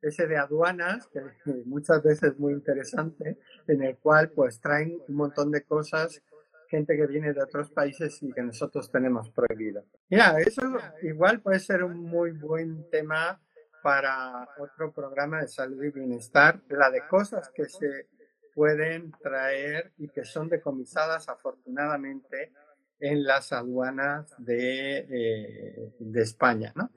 ese 0.00 0.26
de 0.26 0.36
aduanas, 0.36 1.06
que 1.08 1.20
muchas 1.66 2.02
veces 2.02 2.32
es 2.32 2.38
muy 2.38 2.52
interesante, 2.54 3.38
en 3.66 3.82
el 3.82 3.96
cual 3.98 4.30
pues 4.30 4.60
traen 4.60 4.98
un 5.06 5.14
montón 5.14 5.50
de 5.50 5.62
cosas, 5.62 6.22
gente 6.68 6.96
que 6.96 7.06
viene 7.06 7.34
de 7.34 7.42
otros 7.42 7.70
países 7.70 8.22
y 8.22 8.32
que 8.32 8.42
nosotros 8.42 8.90
tenemos 8.90 9.30
prohibido. 9.30 9.84
Mira, 10.08 10.40
eso 10.40 10.62
igual 11.02 11.40
puede 11.40 11.60
ser 11.60 11.84
un 11.84 11.98
muy 11.98 12.32
buen 12.32 12.88
tema 12.90 13.40
para 13.82 14.48
otro 14.58 14.92
programa 14.92 15.40
de 15.40 15.48
salud 15.48 15.82
y 15.82 15.90
bienestar, 15.90 16.60
la 16.68 16.90
de 16.90 17.06
cosas 17.08 17.50
que 17.54 17.68
se 17.68 18.08
pueden 18.54 19.12
traer 19.22 19.92
y 19.98 20.08
que 20.08 20.24
son 20.24 20.48
decomisadas 20.48 21.28
afortunadamente 21.28 22.52
en 23.00 23.24
las 23.24 23.52
aduanas 23.52 24.32
de, 24.38 24.98
eh, 24.98 25.94
de 25.98 26.22
España, 26.22 26.72
¿no? 26.76 26.90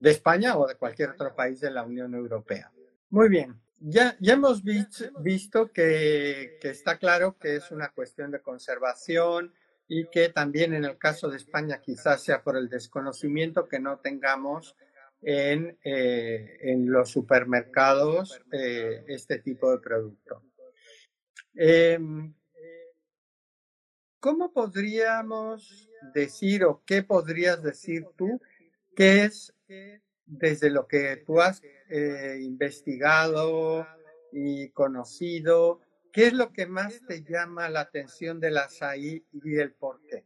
de 0.00 0.10
España 0.10 0.58
o 0.58 0.66
de 0.66 0.74
cualquier 0.74 1.10
otro 1.10 1.34
país 1.34 1.60
de 1.60 1.70
la 1.70 1.82
Unión 1.82 2.14
Europea. 2.14 2.70
Muy 3.10 3.28
bien, 3.28 3.60
ya, 3.78 4.16
ya 4.20 4.34
hemos 4.34 4.62
visto 4.64 5.70
que, 5.72 6.58
que, 6.60 6.70
está 6.70 6.98
claro 6.98 7.38
que 7.38 7.56
es 7.56 7.70
una 7.70 7.90
cuestión 7.90 8.30
de 8.30 8.42
conservación 8.42 9.54
y 9.86 10.08
que 10.08 10.30
también 10.30 10.74
en 10.74 10.84
el 10.84 10.98
caso 10.98 11.28
de 11.28 11.36
España 11.36 11.80
quizás 11.80 12.22
sea 12.22 12.42
por 12.42 12.56
el 12.56 12.68
desconocimiento 12.68 13.68
que 13.68 13.78
no 13.78 13.98
tengamos 13.98 14.76
en, 15.24 15.78
eh, 15.84 16.58
en 16.60 16.90
los 16.90 17.10
supermercados 17.10 18.40
eh, 18.52 19.04
este 19.08 19.38
tipo 19.38 19.70
de 19.70 19.78
producto. 19.78 20.42
Em, 21.54 22.34
¿Cómo 24.20 24.52
podríamos 24.52 25.90
decir 26.14 26.64
o 26.64 26.82
qué 26.86 27.02
podrías 27.02 27.62
decir 27.62 28.06
tú 28.16 28.40
¿Qué 28.94 29.24
es 29.24 29.52
desde 30.26 30.70
lo 30.70 30.86
que 30.86 31.16
tú 31.26 31.40
has 31.40 31.62
eh, 31.90 32.38
investigado 32.40 33.86
y 34.32 34.70
conocido? 34.70 35.80
¿Qué 36.12 36.28
es 36.28 36.32
lo 36.32 36.52
que 36.52 36.66
más 36.66 37.00
te 37.08 37.24
llama 37.24 37.68
la 37.68 37.80
atención 37.80 38.38
del 38.38 38.58
azaí 38.58 39.24
y 39.32 39.56
el 39.56 39.72
por 39.72 40.00
qué? 40.06 40.24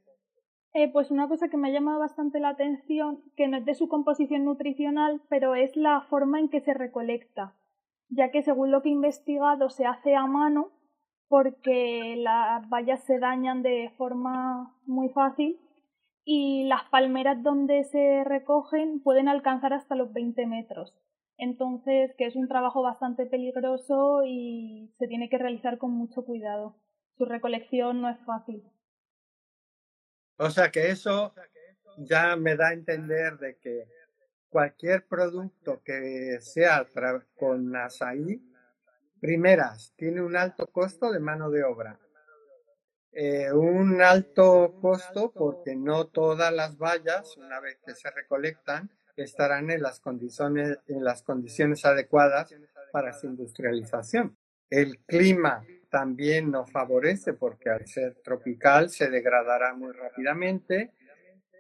Eh, 0.75 0.91
pues 0.93 1.11
una 1.11 1.29
cosa 1.29 1.49
que 1.49 1.57
me 1.57 1.69
ha 1.69 1.73
llamado 1.73 1.99
bastante 1.99 2.41
la 2.41 2.51
atención, 2.51 3.23
que 3.37 3.49
no 3.49 3.57
es 3.57 3.65
de 3.65 3.75
su 3.75 3.89
composición 3.89 4.45
nutricional, 4.45 5.23
pero 5.29 5.55
es 5.55 5.77
la 5.77 6.03
forma 6.03 6.39
en 6.39 6.49
que 6.49 6.61
se 6.61 6.75
recolecta, 6.75 7.55
ya 8.09 8.31
que 8.31 8.43
según 8.43 8.71
lo 8.71 8.83
que 8.83 8.91
he 8.91 8.93
investigado 8.93 9.71
se 9.71 9.87
hace 9.87 10.15
a 10.15 10.27
mano 10.27 10.73
porque 11.29 12.17
las 12.17 12.69
vallas 12.69 13.05
se 13.05 13.19
dañan 13.19 13.63
de 13.63 13.93
forma 13.97 14.75
muy 14.87 15.11
fácil 15.11 15.61
y 16.25 16.65
las 16.65 16.85
palmeras 16.91 17.43
donde 17.43 17.85
se 17.85 18.25
recogen 18.25 19.01
pueden 19.03 19.29
alcanzar 19.29 19.73
hasta 19.73 19.95
los 19.95 20.13
20 20.13 20.47
metros. 20.47 20.95
Entonces, 21.37 22.15
que 22.17 22.27
es 22.27 22.35
un 22.35 22.49
trabajo 22.49 22.83
bastante 22.83 23.27
peligroso 23.27 24.23
y 24.27 24.91
se 24.99 25.07
tiene 25.07 25.29
que 25.29 25.39
realizar 25.39 25.79
con 25.79 25.93
mucho 25.93 26.25
cuidado. 26.25 26.77
Su 27.17 27.25
recolección 27.25 28.01
no 28.01 28.09
es 28.09 28.19
fácil. 28.25 28.65
O 30.39 30.51
sea 30.51 30.71
que 30.71 30.89
eso 30.89 31.35
ya 31.99 32.37
me 32.37 32.57
da 32.57 32.69
a 32.69 32.73
entender 32.73 33.39
de 33.39 33.57
que 33.57 33.89
cualquier 34.49 35.05
producto 35.07 35.83
que 35.83 36.39
sea 36.41 36.87
con 37.37 37.75
azaí, 37.77 38.41
primeras, 39.21 39.93
tiene 39.97 40.23
un 40.23 40.37
alto 40.37 40.69
costo 40.69 41.11
de 41.11 41.19
mano 41.19 41.51
de 41.51 41.65
obra. 41.65 41.99
Eh, 43.11 43.53
un 43.53 44.01
alto 44.01 44.79
costo 44.81 45.33
porque 45.33 45.75
no 45.75 46.07
todas 46.07 46.53
las 46.53 46.79
vallas, 46.79 47.37
una 47.37 47.59
vez 47.59 47.79
que 47.85 47.95
se 47.95 48.11
recolectan, 48.11 48.91
estarán 49.17 49.71
en 49.71 49.83
las 49.83 49.99
condiciones, 49.99 50.79
en 50.87 51.03
las 51.03 51.23
condiciones 51.23 51.85
adecuadas 51.85 52.55
para 52.93 53.13
su 53.13 53.27
industrialización. 53.27 54.37
El 54.71 54.99
clima 55.01 55.65
también 55.91 56.51
nos 56.51 56.71
favorece 56.71 57.33
porque 57.33 57.71
al 57.71 57.87
ser 57.87 58.17
tropical 58.23 58.91
se 58.91 59.11
degradará 59.11 59.75
muy 59.75 59.93
rápidamente. 59.93 60.93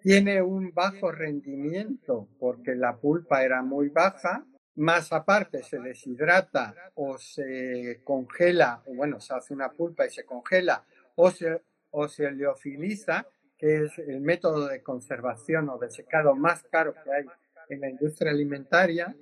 Tiene 0.02 0.42
un 0.42 0.72
bajo 0.72 1.10
rendimiento 1.10 2.28
porque 2.38 2.74
la 2.74 2.96
pulpa 2.96 3.42
era 3.42 3.62
muy 3.62 3.88
baja, 3.88 4.44
más 4.76 5.12
aparte 5.12 5.62
se 5.62 5.80
deshidrata 5.80 6.74
o 6.94 7.18
se 7.18 8.00
congela, 8.04 8.82
o 8.86 8.94
bueno, 8.94 9.18
se 9.20 9.34
hace 9.34 9.52
una 9.52 9.72
pulpa 9.72 10.06
y 10.06 10.10
se 10.10 10.24
congela 10.24 10.84
o 11.16 11.30
se, 11.30 11.62
o 11.90 12.06
se 12.06 12.30
leofiliza, 12.30 13.26
que 13.56 13.84
es 13.84 13.98
el 13.98 14.20
método 14.20 14.68
de 14.68 14.82
conservación 14.82 15.68
o 15.68 15.78
de 15.78 15.90
secado 15.90 16.36
más 16.36 16.62
caro 16.62 16.94
que 16.94 17.12
hay 17.12 17.24
en 17.68 17.80
la 17.80 17.90
industria 17.90 18.30
alimentaria, 18.30 19.16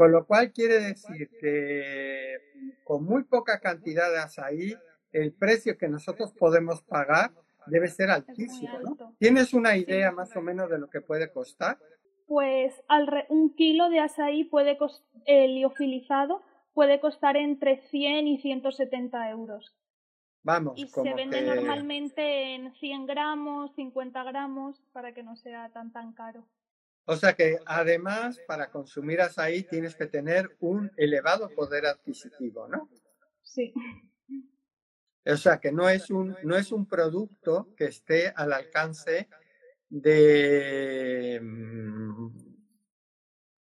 con 0.00 0.12
lo 0.12 0.26
cual 0.26 0.50
quiere 0.50 0.80
decir 0.80 1.28
que 1.42 2.38
con 2.84 3.04
muy 3.04 3.24
poca 3.24 3.60
cantidad 3.60 4.10
de 4.10 4.16
azaí, 4.16 4.74
el 5.12 5.34
precio 5.34 5.76
que 5.76 5.88
nosotros 5.88 6.32
podemos 6.32 6.80
pagar 6.80 7.32
debe 7.66 7.86
ser 7.88 8.08
altísimo, 8.08 8.80
¿no? 8.80 8.96
¿Tienes 9.18 9.52
una 9.52 9.76
idea 9.76 10.10
más 10.10 10.34
o 10.36 10.40
menos 10.40 10.70
de 10.70 10.78
lo 10.78 10.88
que 10.88 11.02
puede 11.02 11.30
costar? 11.30 11.76
Pues 12.26 12.82
un 13.28 13.54
kilo 13.54 13.90
de 13.90 14.00
azaí 14.00 14.44
puede 14.44 14.78
el 15.26 15.56
liofilizado 15.56 16.40
puede 16.72 16.98
costar 16.98 17.36
entre 17.36 17.82
100 17.90 18.26
y 18.26 18.38
170 18.38 19.28
euros. 19.28 19.76
Vamos, 20.42 20.78
y 20.78 20.88
se 20.88 21.12
vende 21.12 21.42
normalmente 21.42 22.54
en 22.54 22.72
100 22.72 23.04
gramos, 23.04 23.74
50 23.74 24.24
gramos, 24.24 24.80
para 24.92 25.12
que 25.12 25.22
no 25.22 25.36
sea 25.36 25.68
tan 25.74 25.92
tan 25.92 26.14
caro. 26.14 26.46
O 27.04 27.16
sea 27.16 27.34
que 27.34 27.58
además 27.66 28.38
para 28.46 28.70
consumir 28.70 29.20
azaí 29.20 29.64
tienes 29.64 29.96
que 29.96 30.06
tener 30.06 30.56
un 30.60 30.92
elevado 30.96 31.48
poder 31.50 31.86
adquisitivo, 31.86 32.68
¿no? 32.68 32.88
Sí. 33.42 33.72
O 35.26 35.36
sea 35.36 35.58
que 35.58 35.72
no 35.72 35.88
es 35.88 36.10
un, 36.10 36.36
no 36.44 36.56
es 36.56 36.72
un 36.72 36.86
producto 36.86 37.74
que 37.76 37.86
esté 37.86 38.32
al 38.34 38.52
alcance 38.52 39.28
de 39.90 41.40
mm, 41.42 42.28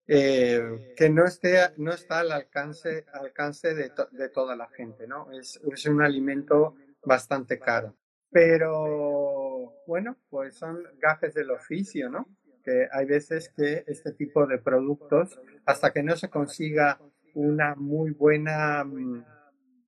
eh, 0.08 0.94
que 0.96 1.10
no 1.10 1.26
esté 1.26 1.58
no 1.78 1.92
está 1.92 2.20
al 2.20 2.32
alcance 2.32 3.06
alcance 3.14 3.74
de, 3.74 3.92
de 4.12 4.30
toda 4.30 4.56
la 4.56 4.68
gente 4.70 5.08
no 5.08 5.32
es, 5.32 5.60
es, 5.72 5.86
un 5.88 6.02
alimento 6.02 6.76
bastante 7.04 7.58
caro 7.58 7.96
pero 8.30 9.74
bueno 9.88 10.18
pues 10.30 10.56
son 10.56 10.84
gajes 11.00 11.34
del 11.34 11.52
oficio 11.52 12.10
no 12.10 12.28
que 12.64 12.88
hay 12.92 13.06
veces 13.06 13.50
que 13.50 13.84
este 13.88 14.12
tipo 14.14 14.46
de 14.48 14.58
productos 14.58 15.40
hasta 15.66 15.92
que 15.92 16.04
no 16.04 16.16
se 16.16 16.30
consiga 16.30 17.00
una 17.34 17.76
muy 17.76 18.12
buena 18.12 18.84
mm, 18.84 19.26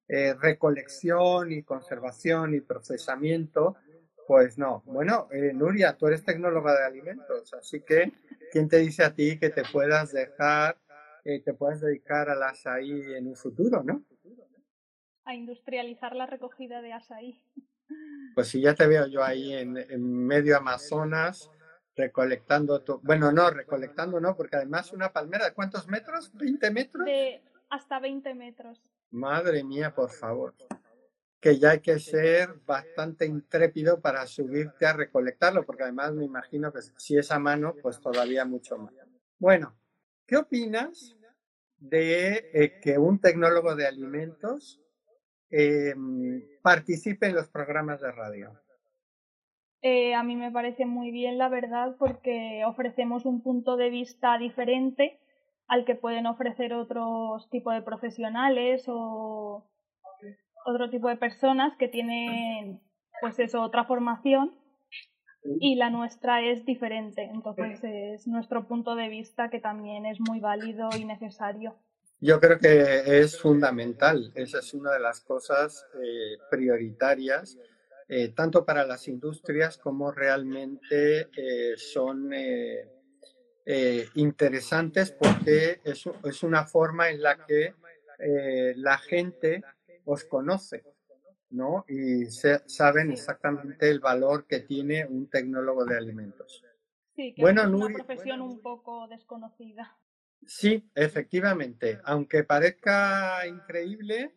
eh, 0.08 0.34
recolección 0.36 1.52
y 1.52 1.64
conservación 1.64 2.54
y 2.54 2.62
procesamiento, 2.62 3.76
pues 4.28 4.58
no. 4.58 4.84
Bueno, 4.86 5.28
eh, 5.32 5.52
Nuria, 5.54 5.96
tú 5.98 6.08
eres 6.08 6.24
tecnóloga 6.24 6.78
de 6.78 6.86
alimentos, 6.86 7.54
así 7.54 7.82
que 7.82 8.12
¿quién 8.52 8.68
te 8.68 8.78
dice 8.78 9.04
a 9.04 9.14
ti 9.14 9.40
que 9.40 9.50
te 9.50 9.64
puedas 9.72 10.12
dejar, 10.12 10.78
eh, 11.24 11.42
te 11.42 11.54
puedas 11.54 11.82
dedicar 11.82 12.30
al 12.30 12.44
asaí 12.44 13.14
en 13.16 13.28
un 13.28 13.36
futuro, 13.36 13.84
no? 13.84 14.04
A 15.24 15.34
industrializar 15.34 16.16
la 16.16 16.28
recogida 16.28 16.82
de 16.82 16.94
asaí. 16.94 17.42
Pues 18.36 18.50
si 18.50 18.62
ya 18.62 18.76
te 18.76 18.86
veo 18.86 19.08
yo 19.08 19.24
ahí 19.24 19.54
en, 19.54 19.74
medio 20.28 20.58
Amazonas 20.58 21.50
recolectando 21.96 22.82
tu, 22.82 23.00
bueno, 23.02 23.32
no, 23.32 23.50
recolectando 23.50 24.20
no, 24.20 24.36
porque 24.36 24.58
además 24.58 24.92
una 24.92 25.14
palmera 25.14 25.46
de 25.46 25.54
cuántos 25.54 25.88
metros, 25.88 26.32
20 26.34 26.72
metros. 26.72 27.06
De 27.06 27.42
hasta 27.70 28.00
20 28.00 28.34
metros. 28.36 28.82
Madre 29.12 29.64
mía, 29.64 29.94
por 29.94 30.12
favor. 30.12 30.54
Que 31.40 31.58
ya 31.58 31.72
hay 31.72 31.80
que 31.80 32.00
ser 32.00 32.56
bastante 32.66 33.26
intrépido 33.26 34.02
para 34.02 34.26
subirte 34.26 34.86
a 34.86 34.94
recolectarlo, 34.94 35.66
porque 35.66 35.84
además 35.84 36.14
me 36.14 36.26
imagino 36.26 36.72
que 36.72 36.82
si 36.98 37.18
es 37.18 37.32
a 37.32 37.40
mano, 37.40 37.76
pues 37.82 38.00
todavía 38.00 38.46
mucho 38.46 38.78
más. 38.78 38.94
Bueno, 39.38 39.76
¿qué 40.26 40.38
opinas 40.38 41.16
de 41.78 42.50
eh, 42.54 42.80
que 42.82 42.98
un 42.98 43.20
tecnólogo 43.20 43.76
de 43.76 43.86
alimentos 43.86 44.82
em, 45.50 46.42
participe 46.62 47.28
en 47.28 47.36
los 47.36 47.48
programas 47.50 48.02
de 48.02 48.12
radio? 48.12 48.60
Eh, 49.82 50.16
a 50.16 50.24
mí 50.24 50.36
me 50.36 50.52
parece 50.52 50.86
muy 50.86 51.12
bien, 51.12 51.38
la 51.38 51.50
verdad, 51.50 51.96
porque 52.00 52.64
ofrecemos 52.66 53.26
un 53.26 53.42
punto 53.42 53.78
de 53.78 53.90
vista 53.90 54.38
diferente 54.38 55.20
al 55.68 55.86
que 55.86 55.96
pueden 55.96 56.26
ofrecer 56.26 56.74
otros 56.74 57.50
tipos 57.50 57.74
de 57.74 57.82
profesionales 57.82 58.86
o 58.88 59.68
otro 60.66 60.90
tipo 60.90 61.08
de 61.10 61.18
personas 61.18 61.76
que 61.78 61.88
tienen 61.88 62.82
pues 63.22 63.40
eso 63.40 63.62
otra 63.62 63.86
formación 63.86 64.54
y 65.60 65.76
la 65.76 65.90
nuestra 65.90 66.42
es 66.42 66.66
diferente. 66.66 67.24
Entonces 67.24 67.80
es 67.84 68.28
nuestro 68.28 68.68
punto 68.68 68.96
de 68.96 69.10
vista 69.10 69.50
que 69.50 69.60
también 69.60 70.06
es 70.06 70.20
muy 70.20 70.40
válido 70.40 70.90
y 70.98 71.06
necesario. 71.06 71.76
Yo 72.20 72.40
creo 72.40 72.58
que 72.58 73.20
es 73.20 73.40
fundamental. 73.40 74.32
Esa 74.36 74.60
es 74.60 74.74
una 74.74 74.92
de 74.92 75.00
las 75.00 75.22
cosas 75.22 75.86
eh, 75.96 76.38
prioritarias 76.50 77.58
eh, 78.08 78.30
tanto 78.30 78.66
para 78.66 78.86
las 78.86 79.08
industrias 79.08 79.78
como 79.78 80.12
realmente 80.12 81.30
eh, 81.36 81.76
son 81.76 82.32
eh, 82.34 82.88
interesantes 84.14 85.12
porque 85.12 85.82
es, 85.84 86.04
es, 86.24 86.44
una 86.44 86.66
forma 86.66 87.10
en 87.10 87.24
la 87.24 87.46
que 87.46 87.74
la 88.76 88.98
gente 89.00 89.64
os 90.06 90.24
conoce, 90.24 90.84
¿no? 91.50 91.84
Y 91.88 92.26
saben 92.28 93.12
exactamente 93.12 93.90
el 93.90 94.00
valor 94.00 94.46
que 94.46 94.60
tiene 94.60 95.06
un 95.06 95.30
tecnólogo 95.30 95.84
de 95.84 95.98
alimentos. 95.98 96.64
Sí, 97.16 97.34
que 97.34 97.42
bueno, 97.42 97.64
es 97.64 97.68
una 97.70 97.90
profesión 97.90 98.42
un 98.42 98.62
poco 98.62 99.08
desconocida. 99.08 99.98
Sí, 100.46 100.90
efectivamente. 100.94 102.00
Aunque 102.04 102.44
parezca 102.44 103.48
increíble, 103.48 104.36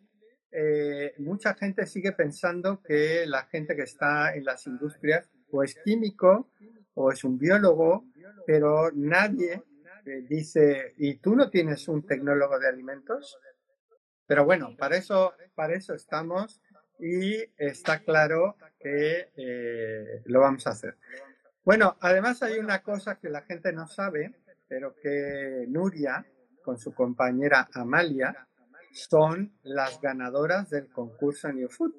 eh, 0.51 1.13
mucha 1.17 1.53
gente 1.55 1.85
sigue 1.85 2.11
pensando 2.11 2.81
que 2.81 3.25
la 3.25 3.43
gente 3.45 3.75
que 3.75 3.83
está 3.83 4.33
en 4.35 4.45
las 4.45 4.65
industrias 4.67 5.29
o 5.51 5.63
es 5.63 5.75
químico 5.83 6.49
o 6.95 7.11
es 7.11 7.23
un 7.23 7.37
biólogo 7.37 8.05
pero 8.45 8.91
nadie 8.93 9.63
dice, 10.27 10.95
¿y 10.97 11.17
tú 11.17 11.35
no 11.35 11.51
tienes 11.51 11.87
un 11.87 12.03
tecnólogo 12.03 12.57
de 12.57 12.67
alimentos? 12.67 13.37
Pero 14.25 14.43
bueno, 14.43 14.75
para 14.75 14.97
eso, 14.97 15.33
para 15.53 15.75
eso 15.75 15.93
estamos 15.93 16.59
y 16.99 17.37
está 17.57 17.99
claro 17.99 18.57
que 18.79 19.29
eh, 19.35 20.23
lo 20.25 20.39
vamos 20.39 20.65
a 20.65 20.71
hacer. 20.71 20.97
Bueno, 21.63 21.95
además 22.01 22.41
hay 22.41 22.57
una 22.57 22.81
cosa 22.81 23.19
que 23.19 23.29
la 23.29 23.43
gente 23.43 23.71
no 23.71 23.87
sabe, 23.87 24.33
pero 24.67 24.95
que 24.95 25.65
Nuria, 25.67 26.25
con 26.63 26.79
su 26.79 26.93
compañera 26.95 27.69
Amalia, 27.73 28.47
son 28.93 29.53
las 29.63 29.99
ganadoras 30.01 30.69
del 30.69 30.89
concurso 30.89 31.51
New 31.51 31.69
Food 31.69 31.93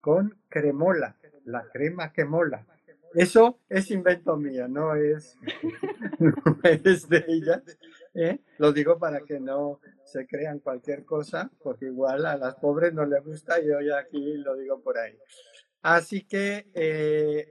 con 0.00 0.38
cremola, 0.48 1.16
la 1.44 1.68
crema 1.68 2.12
que 2.12 2.24
mola. 2.24 2.66
Eso 3.14 3.60
es 3.68 3.90
invento 3.90 4.36
mío, 4.36 4.68
no 4.68 4.94
es, 4.94 5.38
es 6.84 7.08
de 7.08 7.24
ella. 7.26 7.62
¿eh? 8.14 8.40
Lo 8.58 8.72
digo 8.72 8.98
para 8.98 9.20
que 9.20 9.40
no 9.40 9.80
se 10.04 10.26
crean 10.26 10.58
cualquier 10.58 11.04
cosa, 11.04 11.50
porque 11.62 11.86
igual 11.86 12.26
a 12.26 12.36
las 12.36 12.56
pobres 12.56 12.92
no 12.92 13.06
les 13.06 13.24
gusta 13.24 13.60
y 13.60 13.70
hoy 13.70 13.90
aquí 13.90 14.34
lo 14.36 14.54
digo 14.56 14.80
por 14.80 14.98
ahí. 14.98 15.18
Así 15.82 16.26
que 16.26 16.66
eh, 16.74 17.48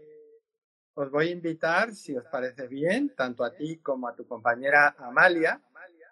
os 0.94 1.10
voy 1.10 1.30
a 1.30 1.32
invitar, 1.32 1.94
si 1.94 2.16
os 2.16 2.26
parece 2.26 2.68
bien, 2.68 3.14
tanto 3.16 3.44
a 3.44 3.54
ti 3.54 3.78
como 3.78 4.08
a 4.08 4.16
tu 4.16 4.28
compañera 4.28 4.96
Amalia, 5.00 5.62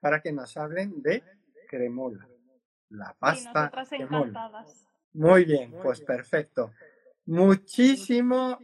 para 0.01 0.21
que 0.21 0.33
nos 0.33 0.57
hablen 0.57 1.01
de 1.01 1.23
cremola, 1.69 2.27
la 2.93 3.15
pasta 3.19 3.71
cremola. 3.89 4.65
Muy 5.13 5.45
bien, 5.45 5.75
pues 5.81 6.01
perfecto. 6.01 6.71
Muchísimo 7.25 8.57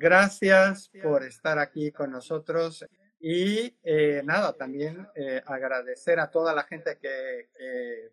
Gracias 0.00 0.92
por 1.02 1.24
estar 1.24 1.58
aquí 1.58 1.90
con 1.90 2.12
nosotros 2.12 2.86
y 3.18 3.76
eh, 3.82 4.22
nada, 4.24 4.52
también 4.52 5.08
eh, 5.16 5.42
agradecer 5.44 6.20
a 6.20 6.30
toda 6.30 6.54
la 6.54 6.62
gente 6.62 6.98
que, 6.98 7.48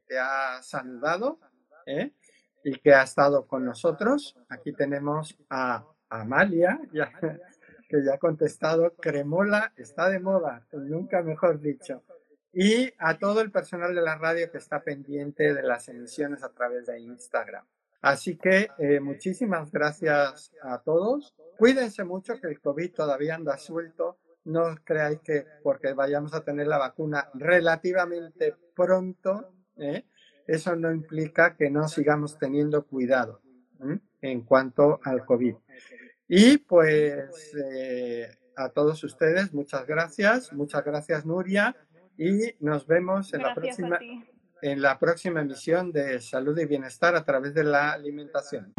te 0.07 0.17
ha 0.17 0.63
saludado 0.63 1.39
¿eh? 1.85 2.11
y 2.63 2.79
que 2.79 2.93
ha 2.93 3.03
estado 3.03 3.45
con 3.45 3.65
nosotros. 3.65 4.35
Aquí 4.49 4.73
tenemos 4.73 5.37
a 5.47 5.85
Amalia, 6.09 6.79
que 7.89 8.03
ya 8.03 8.15
ha 8.15 8.17
contestado, 8.17 8.95
Cremola 8.95 9.71
está 9.75 10.09
de 10.09 10.19
moda, 10.19 10.65
nunca 10.71 11.21
mejor 11.21 11.61
dicho. 11.61 12.01
Y 12.55 12.91
a 12.97 13.19
todo 13.19 13.41
el 13.41 13.51
personal 13.51 13.93
de 13.93 14.01
la 14.01 14.17
radio 14.17 14.49
que 14.49 14.57
está 14.57 14.81
pendiente 14.81 15.53
de 15.53 15.61
las 15.61 15.87
emisiones 15.89 16.41
a 16.41 16.51
través 16.51 16.87
de 16.87 16.99
Instagram. 16.99 17.65
Así 18.01 18.37
que 18.37 18.69
muchísimas 19.01 19.71
gracias 19.71 20.51
a 20.61 20.79
todos 20.79 21.35
Cuídense 21.57 22.03
mucho 22.03 22.39
que 22.39 22.47
el 22.47 22.59
COVID 22.59 22.91
todavía 22.93 23.35
anda 23.35 23.57
suelto. 23.57 24.17
No 24.45 24.75
creáis 24.83 25.19
que 25.21 25.45
porque 25.63 25.93
vayamos 25.93 26.33
a 26.33 26.43
tener 26.43 26.67
la 26.67 26.77
vacuna 26.77 27.29
relativamente 27.33 28.55
pronto, 28.75 29.53
¿eh? 29.77 30.05
eso 30.45 30.75
no 30.75 30.91
implica 30.91 31.55
que 31.55 31.69
no 31.71 31.87
sigamos 31.87 32.37
teniendo 32.37 32.85
cuidado 32.85 33.41
en 34.21 34.41
cuanto 34.41 34.99
al 35.03 35.25
COVID. 35.25 35.55
Y 36.27 36.57
pues 36.59 37.55
eh, 37.55 38.29
a 38.55 38.69
todos 38.69 39.03
ustedes, 39.03 39.53
muchas 39.53 39.87
gracias, 39.87 40.53
muchas 40.53 40.83
gracias 40.83 41.25
Nuria 41.25 41.75
y 42.17 42.55
nos 42.59 42.87
vemos 42.87 43.33
en 43.33 43.41
la 43.41 43.53
próxima 43.53 43.99
en 44.61 44.81
la 44.81 44.97
próxima 44.97 45.41
emisión 45.41 45.91
de 45.91 46.19
Salud 46.19 46.57
y 46.57 46.65
Bienestar 46.65 47.15
a 47.15 47.23
través 47.23 47.53
de 47.53 47.63
la 47.63 47.91
alimentación. 47.91 48.73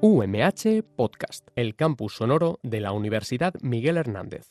UMH 0.00 0.82
Podcast, 0.96 1.48
el 1.56 1.76
campus 1.76 2.14
sonoro 2.14 2.58
de 2.62 2.80
la 2.80 2.92
Universidad 2.92 3.52
Miguel 3.60 3.98
Hernández. 3.98 4.46